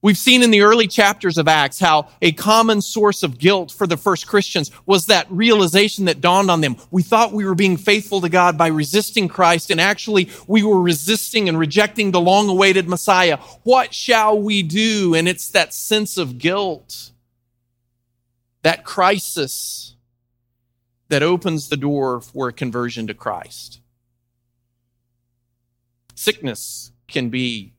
We've 0.00 0.18
seen 0.18 0.44
in 0.44 0.52
the 0.52 0.60
early 0.60 0.86
chapters 0.86 1.38
of 1.38 1.48
Acts 1.48 1.80
how 1.80 2.08
a 2.22 2.30
common 2.30 2.80
source 2.80 3.24
of 3.24 3.36
guilt 3.36 3.72
for 3.72 3.84
the 3.84 3.96
first 3.96 4.28
Christians 4.28 4.70
was 4.86 5.06
that 5.06 5.26
realization 5.28 6.04
that 6.04 6.20
dawned 6.20 6.52
on 6.52 6.60
them. 6.60 6.76
We 6.92 7.02
thought 7.02 7.32
we 7.32 7.44
were 7.44 7.56
being 7.56 7.76
faithful 7.76 8.20
to 8.20 8.28
God 8.28 8.56
by 8.56 8.68
resisting 8.68 9.26
Christ, 9.26 9.72
and 9.72 9.80
actually 9.80 10.30
we 10.46 10.62
were 10.62 10.80
resisting 10.80 11.48
and 11.48 11.58
rejecting 11.58 12.12
the 12.12 12.20
long 12.20 12.48
awaited 12.48 12.88
Messiah. 12.88 13.38
What 13.64 13.92
shall 13.92 14.38
we 14.38 14.62
do? 14.62 15.16
And 15.16 15.28
it's 15.28 15.48
that 15.50 15.74
sense 15.74 16.16
of 16.16 16.38
guilt, 16.38 17.10
that 18.62 18.84
crisis 18.84 19.96
that 21.08 21.22
opens 21.22 21.68
the 21.68 21.76
door 21.76 22.20
for 22.20 22.48
a 22.48 22.52
conversion 22.52 23.06
to 23.06 23.14
Christ. 23.14 23.80
Sickness 26.14 26.92
can 27.06 27.30
be 27.30 27.74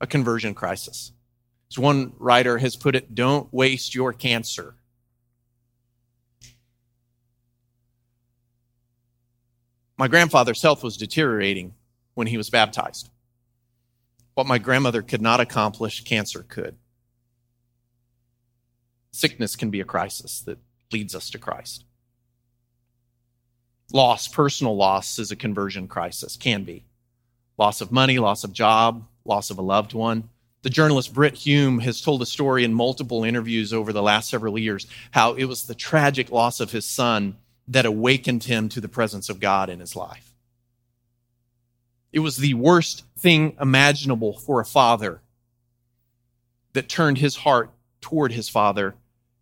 a 0.00 0.06
conversion 0.06 0.54
crisis. 0.54 1.12
As 1.70 1.78
one 1.78 2.12
writer 2.18 2.58
has 2.58 2.76
put 2.76 2.94
it, 2.94 3.14
don't 3.14 3.52
waste 3.52 3.94
your 3.94 4.12
cancer. 4.12 4.74
My 9.98 10.06
grandfather's 10.06 10.62
health 10.62 10.84
was 10.84 10.98
deteriorating 10.98 11.74
when 12.14 12.26
he 12.26 12.36
was 12.36 12.50
baptized. 12.50 13.10
What 14.34 14.46
my 14.46 14.58
grandmother 14.58 15.00
could 15.00 15.22
not 15.22 15.40
accomplish, 15.40 16.04
cancer 16.04 16.44
could. 16.46 16.76
Sickness 19.12 19.56
can 19.56 19.70
be 19.70 19.80
a 19.80 19.84
crisis 19.84 20.42
that 20.42 20.58
leads 20.92 21.14
us 21.14 21.30
to 21.30 21.38
Christ. 21.38 21.85
Loss, 23.92 24.28
personal 24.28 24.76
loss, 24.76 25.18
is 25.18 25.30
a 25.30 25.36
conversion 25.36 25.88
crisis, 25.88 26.36
can 26.36 26.64
be. 26.64 26.84
Loss 27.58 27.80
of 27.80 27.92
money, 27.92 28.18
loss 28.18 28.44
of 28.44 28.52
job, 28.52 29.06
loss 29.24 29.50
of 29.50 29.58
a 29.58 29.62
loved 29.62 29.94
one. 29.94 30.28
The 30.62 30.70
journalist 30.70 31.14
Brit 31.14 31.34
Hume 31.34 31.78
has 31.80 32.00
told 32.00 32.22
a 32.22 32.26
story 32.26 32.64
in 32.64 32.74
multiple 32.74 33.22
interviews 33.22 33.72
over 33.72 33.92
the 33.92 34.02
last 34.02 34.28
several 34.28 34.58
years 34.58 34.86
how 35.12 35.34
it 35.34 35.44
was 35.44 35.64
the 35.64 35.74
tragic 35.74 36.30
loss 36.32 36.60
of 36.60 36.72
his 36.72 36.84
son 36.84 37.36
that 37.68 37.86
awakened 37.86 38.44
him 38.44 38.68
to 38.70 38.80
the 38.80 38.88
presence 38.88 39.28
of 39.28 39.40
God 39.40 39.70
in 39.70 39.80
his 39.80 39.94
life. 39.94 40.34
It 42.12 42.20
was 42.20 42.36
the 42.38 42.54
worst 42.54 43.04
thing 43.18 43.56
imaginable 43.60 44.38
for 44.38 44.60
a 44.60 44.64
father 44.64 45.20
that 46.72 46.88
turned 46.88 47.18
his 47.18 47.36
heart 47.36 47.70
toward 48.00 48.32
his 48.32 48.48
Father 48.48 48.94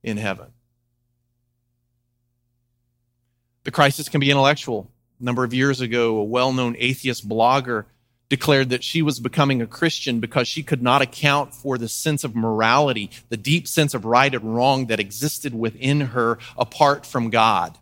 in 0.03 0.17
heaven. 0.17 0.54
The 3.65 3.71
crisis 3.71 4.09
can 4.09 4.21
be 4.21 4.31
intellectual. 4.31 4.91
A 5.21 5.25
number 5.25 5.45
of 5.45 5.55
years 5.55 5.81
ago, 5.81 6.17
a 6.17 6.25
well 6.25 6.53
known 6.53 6.77
atheist 6.79 7.29
blogger 7.29 7.87
declared 8.29 8.71
that 8.71 8.85
she 8.85 9.03
was 9.03 9.21
becoming 9.21 9.63
a 9.63 9.67
Christian 9.67 10.21
because 10.21 10.49
she 10.49 10.63
could 10.63 10.83
not 10.83 11.03
account 11.03 11.55
for 11.55 11.79
the 11.79 11.89
sense 11.89 12.25
of 12.25 12.35
morality, 12.35 13.11
the 13.29 13.37
deep 13.37 13.69
sense 13.69 13.95
of 13.95 14.05
right 14.05 14.35
and 14.35 14.55
wrong 14.55 14.87
that 14.87 15.01
existed 15.01 15.55
within 15.55 16.01
her 16.01 16.39
apart 16.57 17.07
from 17.07 17.31
God. 17.31 17.79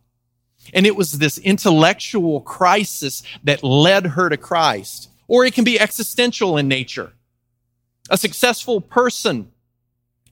And 0.72 0.86
it 0.86 0.96
was 0.96 1.12
this 1.12 1.38
intellectual 1.38 2.40
crisis 2.40 3.22
that 3.44 3.64
led 3.64 4.06
her 4.08 4.28
to 4.28 4.36
Christ. 4.36 5.08
Or 5.26 5.44
it 5.44 5.54
can 5.54 5.64
be 5.64 5.80
existential 5.80 6.56
in 6.58 6.68
nature. 6.68 7.12
A 8.10 8.16
successful 8.16 8.80
person 8.80 9.50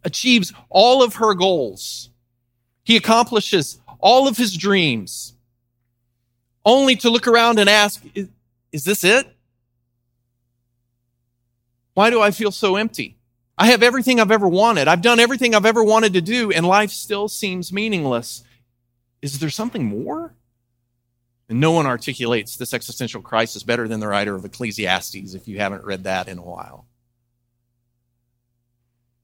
achieves 0.04 0.52
all 0.69 1.02
of 1.02 1.14
her 1.14 1.35
goals. 1.35 2.11
He 2.85 2.97
accomplishes 2.97 3.78
all 4.00 4.28
of 4.28 4.37
his 4.37 4.57
dreams 4.57 5.35
only 6.64 6.97
to 6.97 7.11
look 7.11 7.26
around 7.26 7.59
and 7.59 7.69
ask, 7.69 8.02
is, 8.14 8.29
is 8.73 8.85
this 8.85 9.05
it? 9.05 9.26
Why 11.95 12.11
do 12.11 12.21
I 12.21 12.31
feel 12.31 12.52
so 12.52 12.76
empty? 12.76 13.17
I 13.59 13.67
have 13.67 13.83
everything 13.83 14.21
I've 14.21 14.31
ever 14.31 14.49
wanted. 14.49 14.88
I've 14.88 15.02
done 15.02 15.21
everything 15.21 15.55
I've 15.55 15.67
ever 15.67 15.85
wanted 15.85 16.14
to 16.14 16.23
do, 16.23 16.50
and 16.50 16.67
life 16.67 16.90
still 16.90 17.29
seems 17.29 17.73
meaningless. 17.73 18.43
Is 19.21 19.38
there 19.38 19.50
something 19.50 19.85
more? 19.85 20.35
And 21.49 21.61
no 21.61 21.73
one 21.73 21.87
articulates 21.87 22.57
this 22.57 22.73
existential 22.73 23.21
crisis 23.21 23.62
better 23.62 23.88
than 23.88 24.00
the 24.00 24.09
writer 24.09 24.35
of 24.35 24.45
Ecclesiastes, 24.45 25.35
if 25.35 25.49
you 25.49 25.59
haven't 25.59 25.85
read 25.85 26.05
that 26.05 26.29
in 26.29 26.38
a 26.38 26.43
while. 26.43 26.87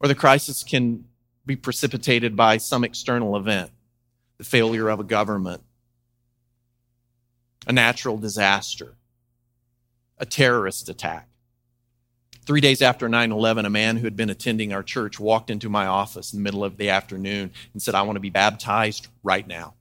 Or 0.01 0.09
the 0.09 0.15
crisis 0.15 0.63
can 0.63 1.05
be 1.47 1.57
precipitated 1.57 2.37
by 2.37 2.59
some 2.59 2.85
external 2.85 3.37
event, 3.37 3.71
the 4.39 4.45
failure 4.45 4.89
of 4.89 5.01
a 5.01 5.05
government, 5.05 5.63
a 7.67 7.73
natural 7.73 8.17
disaster, 8.17 8.95
a 10.19 10.27
terrorist 10.27 10.89
attack. 10.89 11.29
Three 12.47 12.61
days 12.61 12.81
after 12.81 13.09
9 13.09 13.33
11, 13.33 13.67
a 13.67 13.71
man 13.71 13.97
who 13.97 14.05
had 14.05 14.17
been 14.17 14.31
attending 14.31 14.73
our 14.73 14.85
church 14.85 15.19
walked 15.19 15.51
into 15.51 15.69
my 15.69 15.87
office 15.87 16.33
in 16.33 16.39
the 16.39 16.45
middle 16.45 16.65
of 16.65 16.77
the 16.77 16.91
afternoon 16.91 17.51
and 17.73 17.83
said, 17.83 17.97
I 17.97 18.03
want 18.03 18.17
to 18.17 18.21
be 18.21 18.31
baptized 18.31 19.09
right 19.25 19.47
now. 19.47 19.75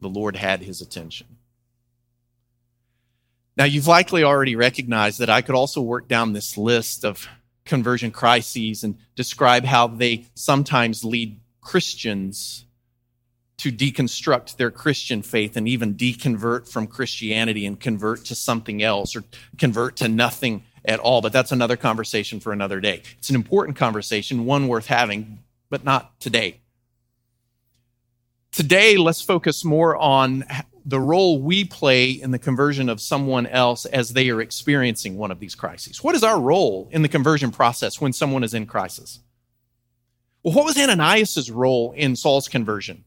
The 0.00 0.08
Lord 0.08 0.36
had 0.36 0.62
his 0.62 0.80
attention. 0.80 1.26
Now, 3.56 3.64
you've 3.64 3.88
likely 3.88 4.22
already 4.22 4.54
recognized 4.54 5.18
that 5.18 5.28
I 5.28 5.42
could 5.42 5.56
also 5.56 5.80
work 5.80 6.06
down 6.06 6.32
this 6.32 6.56
list 6.56 7.04
of 7.04 7.26
conversion 7.64 8.12
crises 8.12 8.84
and 8.84 8.96
describe 9.16 9.64
how 9.64 9.88
they 9.88 10.26
sometimes 10.34 11.04
lead 11.04 11.40
Christians 11.60 12.66
to 13.58 13.72
deconstruct 13.72 14.56
their 14.56 14.70
Christian 14.70 15.20
faith 15.20 15.56
and 15.56 15.68
even 15.68 15.94
deconvert 15.94 16.68
from 16.68 16.86
Christianity 16.86 17.66
and 17.66 17.78
convert 17.78 18.24
to 18.26 18.34
something 18.34 18.82
else 18.82 19.16
or 19.16 19.24
convert 19.58 19.96
to 19.96 20.08
nothing 20.08 20.62
at 20.84 21.00
all. 21.00 21.20
But 21.20 21.32
that's 21.32 21.52
another 21.52 21.76
conversation 21.76 22.40
for 22.40 22.52
another 22.52 22.80
day. 22.80 23.02
It's 23.18 23.30
an 23.30 23.36
important 23.36 23.76
conversation, 23.76 24.46
one 24.46 24.68
worth 24.68 24.86
having, 24.86 25.40
but 25.70 25.84
not 25.84 26.18
today. 26.20 26.60
Today, 28.52 28.96
let's 28.96 29.22
focus 29.22 29.64
more 29.64 29.96
on 29.96 30.44
the 30.84 31.00
role 31.00 31.42
we 31.42 31.64
play 31.64 32.10
in 32.10 32.30
the 32.30 32.38
conversion 32.38 32.88
of 32.88 33.00
someone 33.00 33.46
else 33.46 33.84
as 33.84 34.14
they 34.14 34.30
are 34.30 34.40
experiencing 34.40 35.18
one 35.18 35.30
of 35.30 35.38
these 35.38 35.54
crises. 35.54 36.02
What 36.02 36.14
is 36.14 36.24
our 36.24 36.40
role 36.40 36.88
in 36.90 37.02
the 37.02 37.08
conversion 37.08 37.50
process 37.50 38.00
when 38.00 38.12
someone 38.12 38.42
is 38.42 38.54
in 38.54 38.66
crisis? 38.66 39.18
Well, 40.42 40.54
what 40.54 40.64
was 40.64 40.78
Ananias' 40.78 41.50
role 41.50 41.92
in 41.92 42.16
Saul's 42.16 42.48
conversion? 42.48 43.04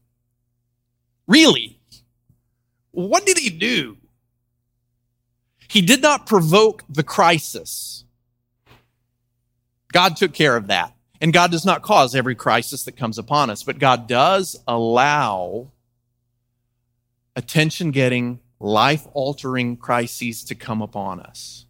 Really? 1.32 1.80
What 2.90 3.24
did 3.24 3.38
he 3.38 3.48
do? 3.48 3.96
He 5.66 5.80
did 5.80 6.02
not 6.02 6.26
provoke 6.26 6.84
the 6.90 7.02
crisis. 7.02 8.04
God 9.92 10.18
took 10.18 10.34
care 10.34 10.56
of 10.56 10.66
that. 10.66 10.94
And 11.22 11.32
God 11.32 11.50
does 11.50 11.64
not 11.64 11.80
cause 11.80 12.14
every 12.14 12.34
crisis 12.34 12.82
that 12.82 12.98
comes 12.98 13.16
upon 13.16 13.48
us, 13.48 13.62
but 13.62 13.78
God 13.78 14.06
does 14.08 14.60
allow 14.68 15.70
attention 17.34 17.92
getting, 17.92 18.40
life 18.60 19.06
altering 19.14 19.78
crises 19.78 20.44
to 20.44 20.54
come 20.54 20.82
upon 20.82 21.20
us. 21.20 21.64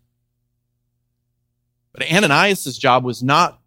But 1.93 2.11
Ananias' 2.11 2.77
job 2.79 3.05
was 3.05 3.23
not 3.23 3.62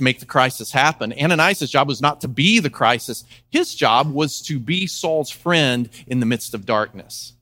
to 0.00 0.04
make 0.04 0.18
the 0.18 0.26
crisis 0.26 0.72
happen. 0.72 1.12
Ananias' 1.12 1.70
job 1.70 1.86
was 1.86 2.00
not 2.00 2.22
to 2.22 2.28
be 2.28 2.58
the 2.58 2.70
crisis. 2.70 3.22
His 3.50 3.74
job 3.74 4.10
was 4.10 4.40
to 4.42 4.58
be 4.58 4.86
Saul's 4.86 5.30
friend 5.30 5.90
in 6.06 6.20
the 6.20 6.26
midst 6.26 6.54
of 6.54 6.64
darkness. 6.64 7.34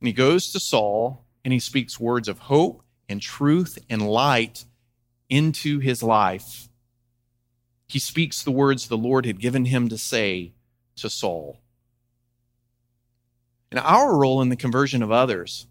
And 0.00 0.08
he 0.08 0.12
goes 0.12 0.50
to 0.50 0.60
Saul 0.60 1.24
and 1.44 1.52
he 1.52 1.60
speaks 1.60 2.00
words 2.00 2.26
of 2.26 2.40
hope 2.40 2.82
and 3.08 3.22
truth 3.22 3.78
and 3.88 4.02
light 4.02 4.64
into 5.30 5.78
his 5.78 6.02
life. 6.02 6.68
He 7.86 8.00
speaks 8.00 8.42
the 8.42 8.50
words 8.50 8.88
the 8.88 8.98
Lord 8.98 9.24
had 9.24 9.40
given 9.40 9.66
him 9.66 9.88
to 9.90 9.98
say 9.98 10.52
to 10.96 11.08
Saul. 11.08 11.60
And 13.70 13.78
our 13.78 14.16
role 14.16 14.42
in 14.42 14.48
the 14.48 14.56
conversion 14.56 15.04
of 15.04 15.12
others 15.12 15.68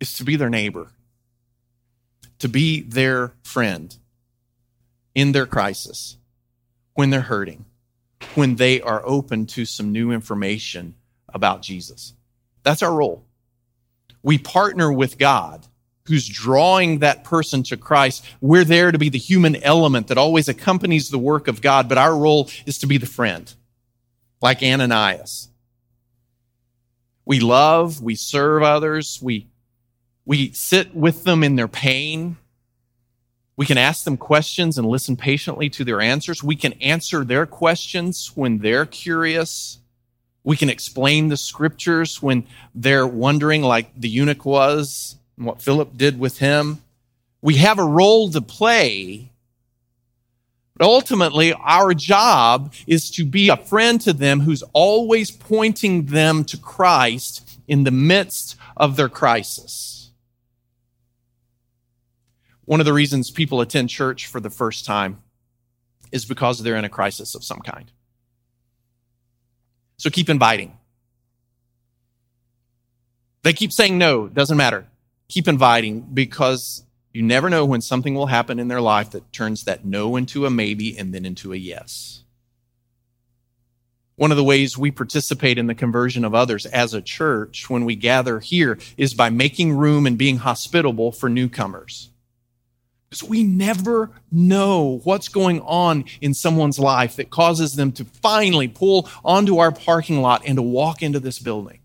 is 0.00 0.14
to 0.14 0.24
be 0.24 0.34
their 0.34 0.50
neighbor, 0.50 0.90
to 2.44 2.48
be 2.50 2.82
their 2.82 3.32
friend 3.42 3.96
in 5.14 5.32
their 5.32 5.46
crisis, 5.46 6.18
when 6.92 7.08
they're 7.08 7.22
hurting, 7.22 7.64
when 8.34 8.56
they 8.56 8.82
are 8.82 9.00
open 9.06 9.46
to 9.46 9.64
some 9.64 9.92
new 9.92 10.12
information 10.12 10.94
about 11.32 11.62
Jesus. 11.62 12.12
That's 12.62 12.82
our 12.82 12.92
role. 12.92 13.24
We 14.22 14.36
partner 14.36 14.92
with 14.92 15.16
God 15.16 15.66
who's 16.04 16.28
drawing 16.28 16.98
that 16.98 17.24
person 17.24 17.62
to 17.62 17.78
Christ. 17.78 18.22
We're 18.42 18.64
there 18.64 18.92
to 18.92 18.98
be 18.98 19.08
the 19.08 19.16
human 19.16 19.56
element 19.56 20.08
that 20.08 20.18
always 20.18 20.46
accompanies 20.46 21.08
the 21.08 21.16
work 21.16 21.48
of 21.48 21.62
God, 21.62 21.88
but 21.88 21.96
our 21.96 22.14
role 22.14 22.50
is 22.66 22.76
to 22.80 22.86
be 22.86 22.98
the 22.98 23.06
friend, 23.06 23.50
like 24.42 24.62
Ananias. 24.62 25.48
We 27.24 27.40
love, 27.40 28.02
we 28.02 28.16
serve 28.16 28.62
others, 28.62 29.18
we, 29.22 29.48
we 30.26 30.52
sit 30.52 30.94
with 30.94 31.24
them 31.24 31.42
in 31.42 31.56
their 31.56 31.68
pain. 31.68 32.36
We 33.56 33.66
can 33.66 33.78
ask 33.78 34.04
them 34.04 34.16
questions 34.16 34.78
and 34.78 34.86
listen 34.86 35.16
patiently 35.16 35.70
to 35.70 35.84
their 35.84 36.00
answers. 36.00 36.42
We 36.42 36.56
can 36.56 36.72
answer 36.74 37.24
their 37.24 37.46
questions 37.46 38.32
when 38.34 38.58
they're 38.58 38.86
curious. 38.86 39.78
We 40.42 40.56
can 40.56 40.70
explain 40.70 41.28
the 41.28 41.36
scriptures 41.36 42.20
when 42.20 42.46
they're 42.74 43.06
wondering, 43.06 43.62
like 43.62 43.98
the 43.98 44.08
eunuch 44.08 44.44
was 44.44 45.16
and 45.36 45.46
what 45.46 45.62
Philip 45.62 45.96
did 45.96 46.18
with 46.18 46.38
him. 46.38 46.82
We 47.40 47.56
have 47.56 47.78
a 47.78 47.84
role 47.84 48.30
to 48.30 48.40
play. 48.40 49.30
But 50.76 50.86
ultimately, 50.86 51.52
our 51.52 51.94
job 51.94 52.74
is 52.86 53.10
to 53.12 53.24
be 53.24 53.48
a 53.48 53.56
friend 53.56 54.00
to 54.00 54.12
them 54.12 54.40
who's 54.40 54.64
always 54.72 55.30
pointing 55.30 56.06
them 56.06 56.44
to 56.44 56.56
Christ 56.56 57.58
in 57.68 57.84
the 57.84 57.92
midst 57.92 58.56
of 58.76 58.96
their 58.96 59.08
crisis. 59.08 60.03
One 62.64 62.80
of 62.80 62.86
the 62.86 62.92
reasons 62.92 63.30
people 63.30 63.60
attend 63.60 63.90
church 63.90 64.26
for 64.26 64.40
the 64.40 64.50
first 64.50 64.84
time 64.84 65.22
is 66.12 66.24
because 66.24 66.62
they're 66.62 66.76
in 66.76 66.84
a 66.84 66.88
crisis 66.88 67.34
of 67.34 67.44
some 67.44 67.60
kind. 67.60 67.90
So 69.96 70.10
keep 70.10 70.28
inviting. 70.28 70.78
They 73.42 73.52
keep 73.52 73.72
saying 73.72 73.98
no, 73.98 74.28
doesn't 74.28 74.56
matter 74.56 74.88
keep 75.28 75.48
inviting 75.48 76.00
because 76.00 76.84
you 77.12 77.22
never 77.22 77.48
know 77.48 77.64
when 77.64 77.80
something 77.80 78.14
will 78.14 78.26
happen 78.26 78.58
in 78.58 78.68
their 78.68 78.80
life 78.80 79.10
that 79.10 79.32
turns 79.32 79.64
that 79.64 79.84
no 79.84 80.16
into 80.16 80.46
a 80.46 80.50
maybe 80.50 80.96
and 80.96 81.14
then 81.14 81.24
into 81.24 81.52
a 81.52 81.56
yes. 81.56 82.22
One 84.16 84.30
of 84.30 84.36
the 84.36 84.44
ways 84.44 84.78
we 84.78 84.92
participate 84.92 85.58
in 85.58 85.66
the 85.66 85.74
conversion 85.74 86.24
of 86.24 86.34
others 86.34 86.66
as 86.66 86.94
a 86.94 87.02
church 87.02 87.68
when 87.68 87.84
we 87.84 87.96
gather 87.96 88.38
here 88.38 88.78
is 88.96 89.12
by 89.12 89.28
making 89.28 89.76
room 89.76 90.06
and 90.06 90.16
being 90.16 90.36
hospitable 90.36 91.10
for 91.10 91.28
newcomers. 91.28 92.10
Because 93.14 93.28
we 93.28 93.44
never 93.44 94.10
know 94.32 95.00
what's 95.04 95.28
going 95.28 95.60
on 95.60 96.04
in 96.20 96.34
someone's 96.34 96.80
life 96.80 97.14
that 97.14 97.30
causes 97.30 97.76
them 97.76 97.92
to 97.92 98.04
finally 98.04 98.66
pull 98.66 99.08
onto 99.24 99.58
our 99.58 99.70
parking 99.70 100.20
lot 100.20 100.42
and 100.44 100.56
to 100.56 100.62
walk 100.62 101.00
into 101.00 101.20
this 101.20 101.38
building. 101.38 101.78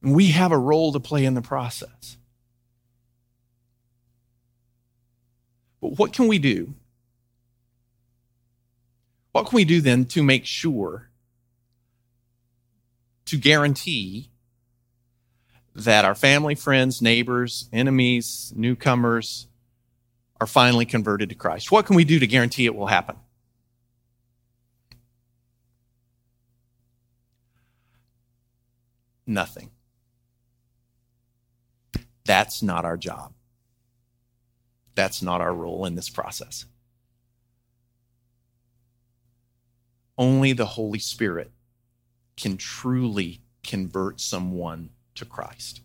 And 0.00 0.14
we 0.14 0.28
have 0.28 0.52
a 0.52 0.56
role 0.56 0.92
to 0.92 1.00
play 1.00 1.24
in 1.24 1.34
the 1.34 1.42
process. 1.42 2.16
But 5.80 5.98
what 5.98 6.12
can 6.12 6.28
we 6.28 6.38
do? 6.38 6.72
What 9.32 9.48
can 9.48 9.56
we 9.56 9.64
do 9.64 9.80
then 9.80 10.04
to 10.04 10.22
make 10.22 10.46
sure 10.46 11.10
to 13.24 13.36
guarantee 13.36 14.30
that 15.76 16.04
our 16.04 16.14
family, 16.14 16.54
friends, 16.54 17.02
neighbors, 17.02 17.68
enemies, 17.72 18.52
newcomers 18.56 19.46
are 20.40 20.46
finally 20.46 20.86
converted 20.86 21.28
to 21.28 21.34
Christ? 21.34 21.70
What 21.70 21.86
can 21.86 21.96
we 21.96 22.04
do 22.04 22.18
to 22.18 22.26
guarantee 22.26 22.64
it 22.66 22.74
will 22.74 22.86
happen? 22.86 23.16
Nothing. 29.26 29.70
That's 32.24 32.62
not 32.62 32.84
our 32.84 32.96
job. 32.96 33.32
That's 34.94 35.20
not 35.20 35.40
our 35.40 35.52
role 35.52 35.84
in 35.84 35.94
this 35.94 36.08
process. 36.08 36.64
Only 40.16 40.54
the 40.54 40.64
Holy 40.64 40.98
Spirit 40.98 41.50
can 42.36 42.56
truly 42.56 43.42
convert 43.62 44.20
someone 44.20 44.90
to 45.16 45.24
Christ. 45.24 45.80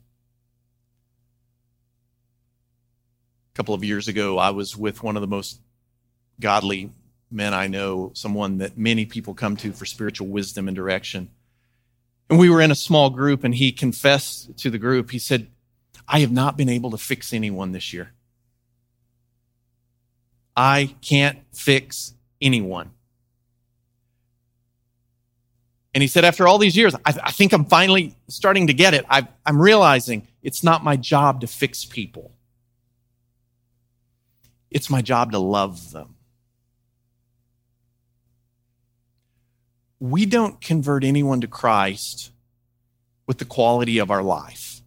A 3.53 3.57
couple 3.57 3.75
of 3.75 3.83
years 3.83 4.07
ago, 4.07 4.37
I 4.37 4.51
was 4.51 4.77
with 4.77 5.03
one 5.03 5.17
of 5.17 5.21
the 5.21 5.27
most 5.27 5.59
godly 6.39 6.91
men 7.29 7.53
I 7.53 7.67
know, 7.67 8.11
someone 8.13 8.57
that 8.59 8.77
many 8.77 9.05
people 9.05 9.33
come 9.33 9.55
to 9.57 9.71
for 9.71 9.85
spiritual 9.85 10.27
wisdom 10.27 10.67
and 10.67 10.75
direction. 10.75 11.29
And 12.29 12.39
we 12.39 12.49
were 12.49 12.61
in 12.61 12.71
a 12.71 12.75
small 12.75 13.09
group, 13.09 13.43
and 13.43 13.55
he 13.55 13.71
confessed 13.71 14.57
to 14.59 14.69
the 14.69 14.77
group. 14.77 15.11
He 15.11 15.19
said, 15.19 15.47
I 16.07 16.19
have 16.19 16.31
not 16.31 16.57
been 16.57 16.69
able 16.69 16.91
to 16.91 16.97
fix 16.97 17.33
anyone 17.33 17.71
this 17.71 17.93
year. 17.93 18.13
I 20.55 20.95
can't 21.01 21.39
fix 21.53 22.13
anyone. 22.41 22.91
And 25.93 26.01
he 26.01 26.07
said, 26.07 26.23
after 26.23 26.47
all 26.47 26.57
these 26.57 26.77
years, 26.77 26.95
I, 26.95 27.13
I 27.23 27.31
think 27.31 27.51
I'm 27.51 27.65
finally 27.65 28.15
starting 28.29 28.67
to 28.67 28.73
get 28.73 28.93
it. 28.93 29.05
i 29.09 29.27
I'm 29.45 29.61
realizing 29.61 30.27
it's 30.41 30.63
not 30.63 30.83
my 30.83 30.95
job 30.95 31.41
to 31.41 31.47
fix 31.47 31.83
people. 31.83 32.31
It's 34.69 34.89
my 34.89 35.01
job 35.01 35.33
to 35.33 35.39
love 35.39 35.91
them. 35.91 36.15
We 39.99 40.25
don't 40.25 40.61
convert 40.61 41.03
anyone 41.03 41.41
to 41.41 41.47
Christ 41.47 42.31
with 43.27 43.37
the 43.37 43.45
quality 43.45 43.99
of 43.99 44.09
our 44.09 44.23
life. 44.23 44.81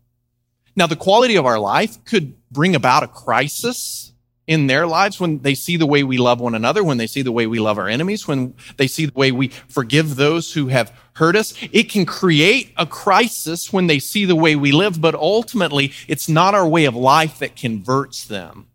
Now, 0.75 0.87
the 0.87 0.97
quality 0.97 1.37
of 1.37 1.47
our 1.47 1.59
life 1.59 2.03
could 2.05 2.35
bring 2.51 2.75
about 2.75 3.03
a 3.03 3.09
crisis 3.09 4.14
in 4.47 4.67
their 4.67 4.87
lives 4.87 5.19
when 5.19 5.39
they 5.41 5.55
see 5.55 5.77
the 5.77 5.87
way 5.87 6.05
we 6.05 6.19
love 6.19 6.41
one 6.41 6.55
another, 6.55 6.85
when 6.85 6.99
they 6.99 7.07
see 7.07 7.23
the 7.23 7.33
way 7.33 7.47
we 7.47 7.59
love 7.59 7.79
our 7.79 7.89
enemies, 7.89 8.29
when 8.29 8.55
they 8.77 8.87
see 8.87 9.07
the 9.07 9.19
way 9.19 9.33
we 9.33 9.49
forgive 9.69 10.17
those 10.17 10.53
who 10.53 10.69
have 10.69 10.93
hurt 11.15 11.37
us. 11.37 11.55
It 11.73 11.91
can 11.91 12.05
create 12.05 12.73
a 12.77 12.87
crisis 12.87 13.73
when 13.73 13.87
they 13.87 13.99
see 13.99 14.25
the 14.25 14.37
way 14.37 14.55
we 14.57 14.73
live, 14.73 15.01
but 15.01 15.15
ultimately, 15.15 15.93
it's 16.09 16.29
not 16.29 16.55
our 16.55 16.69
way 16.69 16.85
of 16.85 16.95
life 16.95 17.39
that 17.39 17.57
converts 17.57 18.25
them. 18.25 18.67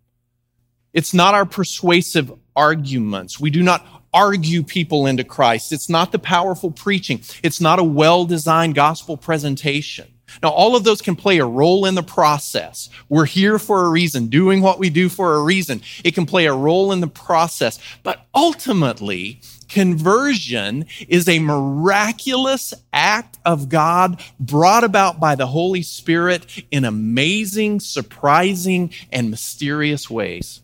It's 0.91 1.13
not 1.13 1.35
our 1.35 1.45
persuasive 1.45 2.33
arguments. 2.55 3.39
We 3.39 3.51
do 3.51 3.61
not 3.61 3.85
argue 4.11 4.63
people 4.63 5.05
into 5.05 5.23
Christ. 5.23 5.71
It's 5.71 5.89
not 5.89 6.11
the 6.11 6.19
powerful 6.19 6.71
preaching. 6.71 7.21
It's 7.43 7.61
not 7.61 7.77
a 7.77 7.83
well 7.83 8.25
designed 8.25 8.73
gospel 8.73 9.17
presentation. 9.17 10.07
Now, 10.41 10.49
all 10.49 10.75
of 10.75 10.83
those 10.83 11.01
can 11.01 11.15
play 11.15 11.39
a 11.39 11.45
role 11.45 11.85
in 11.85 11.95
the 11.95 12.03
process. 12.03 12.89
We're 13.07 13.25
here 13.25 13.59
for 13.59 13.85
a 13.85 13.89
reason, 13.89 14.27
doing 14.27 14.61
what 14.61 14.79
we 14.79 14.89
do 14.89 15.09
for 15.09 15.35
a 15.35 15.43
reason. 15.43 15.81
It 16.03 16.15
can 16.15 16.25
play 16.25 16.45
a 16.45 16.53
role 16.53 16.91
in 16.91 16.99
the 16.99 17.07
process. 17.07 17.79
But 18.03 18.25
ultimately, 18.33 19.41
conversion 19.67 20.85
is 21.07 21.27
a 21.27 21.39
miraculous 21.39 22.73
act 22.91 23.37
of 23.45 23.69
God 23.69 24.21
brought 24.39 24.83
about 24.83 25.19
by 25.19 25.35
the 25.35 25.47
Holy 25.47 25.81
Spirit 25.81 26.63
in 26.71 26.85
amazing, 26.85 27.79
surprising, 27.79 28.91
and 29.11 29.29
mysterious 29.29 30.09
ways. 30.09 30.61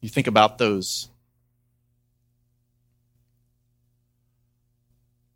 You 0.00 0.08
think 0.08 0.26
about 0.26 0.58
those 0.58 1.08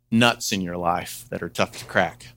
nuts 0.09 0.51
in 0.51 0.61
your 0.61 0.77
life 0.77 1.25
that 1.29 1.43
are 1.43 1.49
tough 1.49 1.73
to 1.73 1.85
crack. 1.85 2.27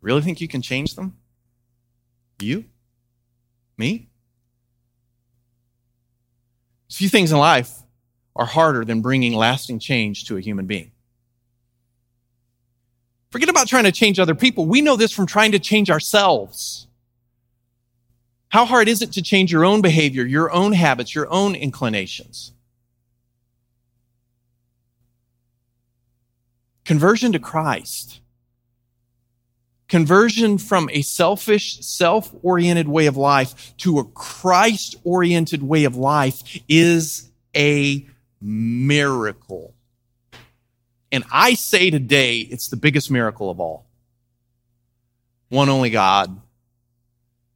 Really 0.00 0.22
think 0.22 0.40
you 0.40 0.48
can 0.48 0.62
change 0.62 0.94
them? 0.94 1.16
You? 2.40 2.64
Me? 3.76 4.08
Few 6.90 7.08
things 7.08 7.32
in 7.32 7.38
life 7.38 7.82
are 8.34 8.46
harder 8.46 8.84
than 8.84 9.02
bringing 9.02 9.32
lasting 9.32 9.78
change 9.78 10.24
to 10.26 10.36
a 10.36 10.40
human 10.40 10.66
being. 10.66 10.92
Forget 13.30 13.48
about 13.48 13.68
trying 13.68 13.84
to 13.84 13.92
change 13.92 14.18
other 14.18 14.34
people. 14.34 14.66
We 14.66 14.80
know 14.80 14.96
this 14.96 15.12
from 15.12 15.26
trying 15.26 15.52
to 15.52 15.58
change 15.58 15.90
ourselves. 15.90 16.85
How 18.48 18.64
hard 18.64 18.88
is 18.88 19.02
it 19.02 19.12
to 19.12 19.22
change 19.22 19.52
your 19.52 19.64
own 19.64 19.82
behavior, 19.82 20.24
your 20.24 20.52
own 20.52 20.72
habits, 20.72 21.14
your 21.14 21.30
own 21.30 21.54
inclinations? 21.54 22.52
Conversion 26.84 27.32
to 27.32 27.38
Christ. 27.40 28.20
Conversion 29.88 30.58
from 30.58 30.88
a 30.92 31.02
selfish, 31.02 31.84
self 31.84 32.32
oriented 32.42 32.88
way 32.88 33.06
of 33.06 33.16
life 33.16 33.76
to 33.78 33.98
a 33.98 34.04
Christ 34.04 34.96
oriented 35.04 35.62
way 35.62 35.84
of 35.84 35.96
life 35.96 36.60
is 36.68 37.30
a 37.54 38.06
miracle. 38.40 39.74
And 41.12 41.24
I 41.30 41.54
say 41.54 41.90
today, 41.90 42.38
it's 42.38 42.68
the 42.68 42.76
biggest 42.76 43.10
miracle 43.10 43.50
of 43.50 43.60
all. 43.60 43.86
One 45.48 45.68
only 45.68 45.90
God 45.90 46.40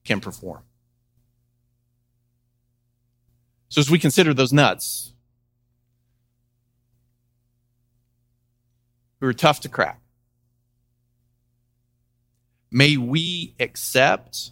can 0.05 0.21
perform. 0.21 0.63
So 3.71 3.79
as 3.79 3.89
we 3.89 4.01
consider 4.01 4.35
those 4.35 4.53
nuts, 4.53 5.13
who 9.21 9.27
are 9.29 9.33
tough 9.33 9.61
to 9.61 9.69
crack, 9.69 10.01
may 12.71 12.97
we 12.97 13.55
accept 13.61 14.51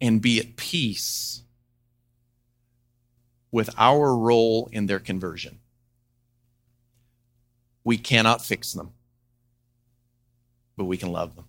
and 0.00 0.22
be 0.22 0.38
at 0.38 0.56
peace 0.56 1.42
with 3.50 3.70
our 3.76 4.16
role 4.16 4.68
in 4.72 4.86
their 4.86 5.00
conversion. 5.00 5.58
We 7.82 7.98
cannot 7.98 8.44
fix 8.44 8.72
them, 8.72 8.92
but 10.76 10.84
we 10.84 10.96
can 10.96 11.10
love 11.10 11.34
them. 11.34 11.46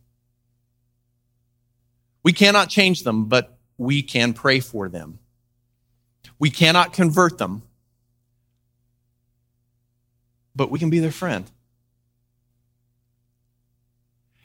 We 2.23 2.33
cannot 2.33 2.69
change 2.69 3.03
them, 3.03 3.25
but 3.25 3.59
we 3.77 4.01
can 4.01 4.33
pray 4.33 4.59
for 4.59 4.89
them 4.89 5.19
we 6.39 6.49
cannot 6.49 6.93
convert 6.93 7.37
them, 7.37 7.63
but 10.55 10.71
we 10.71 10.79
can 10.79 10.89
be 10.89 10.99
their 10.99 11.11
friend. 11.11 11.49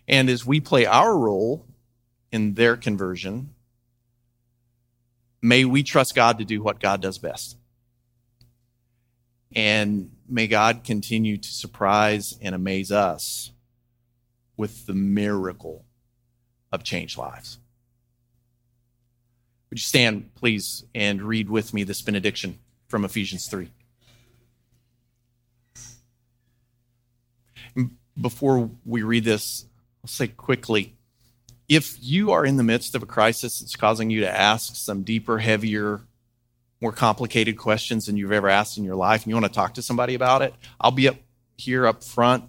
And 0.08 0.28
as 0.30 0.46
we 0.46 0.60
play 0.60 0.86
our 0.86 1.16
role 1.16 1.64
in 2.30 2.54
their 2.54 2.76
conversion, 2.76 3.54
may 5.42 5.64
we 5.64 5.82
trust 5.82 6.14
God 6.14 6.38
to 6.38 6.44
do 6.44 6.62
what 6.62 6.80
God 6.80 7.00
does 7.00 7.18
best. 7.18 7.56
And 9.54 10.10
may 10.28 10.46
God 10.46 10.84
continue 10.84 11.38
to 11.38 11.48
surprise 11.48 12.38
and 12.42 12.54
amaze 12.54 12.92
us 12.92 13.52
with 14.56 14.86
the 14.86 14.94
miracle 14.94 15.84
of 16.72 16.84
changed 16.84 17.16
lives. 17.16 17.58
Would 19.70 19.78
you 19.78 19.84
stand, 19.84 20.34
please, 20.34 20.84
and 20.94 21.20
read 21.20 21.50
with 21.50 21.74
me 21.74 21.82
this 21.82 22.02
benediction 22.02 22.58
from 22.88 23.04
Ephesians 23.04 23.48
3? 23.48 23.70
Before 28.18 28.70
we 28.84 29.02
read 29.02 29.24
this, 29.24 29.66
I'll 30.02 30.08
say 30.08 30.28
quickly 30.28 30.96
if 31.68 31.96
you 32.00 32.30
are 32.30 32.46
in 32.46 32.56
the 32.56 32.62
midst 32.62 32.94
of 32.94 33.02
a 33.02 33.06
crisis 33.06 33.60
that's 33.60 33.76
causing 33.76 34.08
you 34.08 34.20
to 34.20 34.30
ask 34.30 34.76
some 34.76 35.02
deeper, 35.02 35.38
heavier, 35.38 36.00
more 36.80 36.92
complicated 36.92 37.58
questions 37.58 38.06
than 38.06 38.16
you've 38.16 38.32
ever 38.32 38.48
asked 38.48 38.78
in 38.78 38.84
your 38.84 38.94
life, 38.94 39.24
and 39.24 39.30
you 39.30 39.34
want 39.34 39.46
to 39.46 39.52
talk 39.52 39.74
to 39.74 39.82
somebody 39.82 40.14
about 40.14 40.42
it, 40.42 40.54
I'll 40.80 40.92
be 40.92 41.08
up 41.08 41.16
here 41.56 41.86
up 41.86 42.04
front 42.04 42.44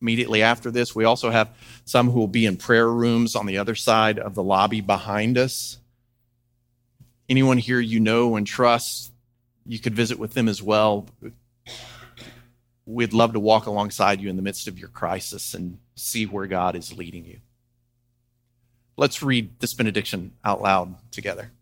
immediately 0.00 0.42
after 0.42 0.70
this. 0.70 0.94
We 0.94 1.04
also 1.04 1.30
have 1.30 1.56
some 1.84 2.10
who 2.10 2.18
will 2.18 2.28
be 2.28 2.46
in 2.46 2.56
prayer 2.56 2.90
rooms 2.90 3.34
on 3.34 3.46
the 3.46 3.58
other 3.58 3.74
side 3.74 4.18
of 4.18 4.34
the 4.34 4.42
lobby 4.42 4.80
behind 4.80 5.38
us 5.38 5.78
anyone 7.30 7.58
here 7.58 7.80
you 7.80 8.00
know 8.00 8.36
and 8.36 8.46
trust, 8.46 9.12
you 9.64 9.78
could 9.78 9.94
visit 9.94 10.18
with 10.18 10.34
them 10.34 10.48
as 10.48 10.60
well. 10.60 11.06
We'd 12.84 13.12
love 13.12 13.34
to 13.34 13.40
walk 13.40 13.66
alongside 13.66 14.20
you 14.20 14.28
in 14.28 14.36
the 14.36 14.42
midst 14.42 14.66
of 14.66 14.78
your 14.78 14.88
crisis 14.88 15.54
and 15.54 15.78
see 15.94 16.26
where 16.26 16.46
God 16.46 16.74
is 16.74 16.96
leading 16.96 17.24
you. 17.24 17.38
Let's 18.96 19.22
read 19.22 19.60
this 19.60 19.72
benediction 19.72 20.32
out 20.44 20.60
loud 20.60 20.96
together. 21.12 21.52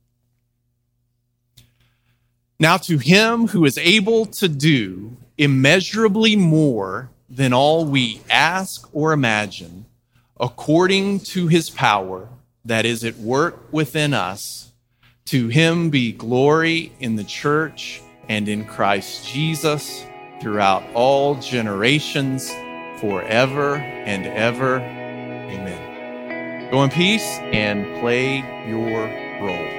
Now, 2.58 2.78
to 2.78 2.98
him 2.98 3.48
who 3.48 3.64
is 3.64 3.78
able 3.78 4.26
to 4.26 4.48
do 4.48 5.16
immeasurably 5.36 6.34
more 6.34 7.10
than 7.30 7.52
all 7.52 7.84
we 7.84 8.20
ask 8.30 8.88
or 8.92 9.12
imagine, 9.12 9.84
according 10.40 11.20
to 11.20 11.46
his 11.46 11.70
power 11.70 12.28
that 12.64 12.84
is 12.84 13.04
at 13.04 13.16
work 13.18 13.72
within 13.72 14.14
us, 14.14 14.67
to 15.28 15.48
him 15.48 15.90
be 15.90 16.10
glory 16.10 16.90
in 17.00 17.16
the 17.16 17.24
church 17.24 18.00
and 18.30 18.48
in 18.48 18.64
Christ 18.64 19.28
Jesus 19.28 20.06
throughout 20.40 20.82
all 20.94 21.34
generations, 21.34 22.50
forever 22.98 23.76
and 23.76 24.24
ever. 24.24 24.76
Amen. 24.76 26.70
Go 26.70 26.82
in 26.82 26.88
peace 26.88 27.26
and 27.52 28.00
play 28.00 28.38
your 28.66 29.00
role. 29.46 29.78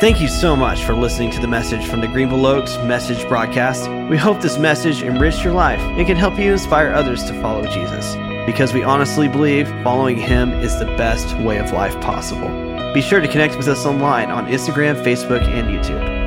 Thank 0.00 0.22
you 0.22 0.28
so 0.28 0.56
much 0.56 0.82
for 0.84 0.94
listening 0.94 1.30
to 1.32 1.40
the 1.40 1.46
message 1.46 1.86
from 1.86 2.00
the 2.00 2.08
Greenville 2.08 2.46
Oaks 2.46 2.78
Message 2.78 3.28
Broadcast. 3.28 3.90
We 4.08 4.16
hope 4.16 4.40
this 4.40 4.56
message 4.56 5.02
enriched 5.02 5.44
your 5.44 5.52
life 5.52 5.80
and 5.80 6.06
can 6.06 6.16
help 6.16 6.38
you 6.38 6.52
inspire 6.52 6.92
others 6.92 7.24
to 7.24 7.38
follow 7.42 7.66
Jesus 7.66 8.16
because 8.46 8.72
we 8.72 8.82
honestly 8.82 9.28
believe 9.28 9.68
following 9.84 10.16
him 10.16 10.50
is 10.50 10.78
the 10.78 10.86
best 10.96 11.36
way 11.38 11.58
of 11.58 11.72
life 11.72 11.94
possible. 12.00 12.71
Be 12.92 13.00
sure 13.00 13.20
to 13.20 13.28
connect 13.28 13.56
with 13.56 13.68
us 13.68 13.86
online 13.86 14.30
on 14.30 14.46
Instagram, 14.46 15.02
Facebook, 15.02 15.42
and 15.48 15.68
YouTube. 15.68 16.21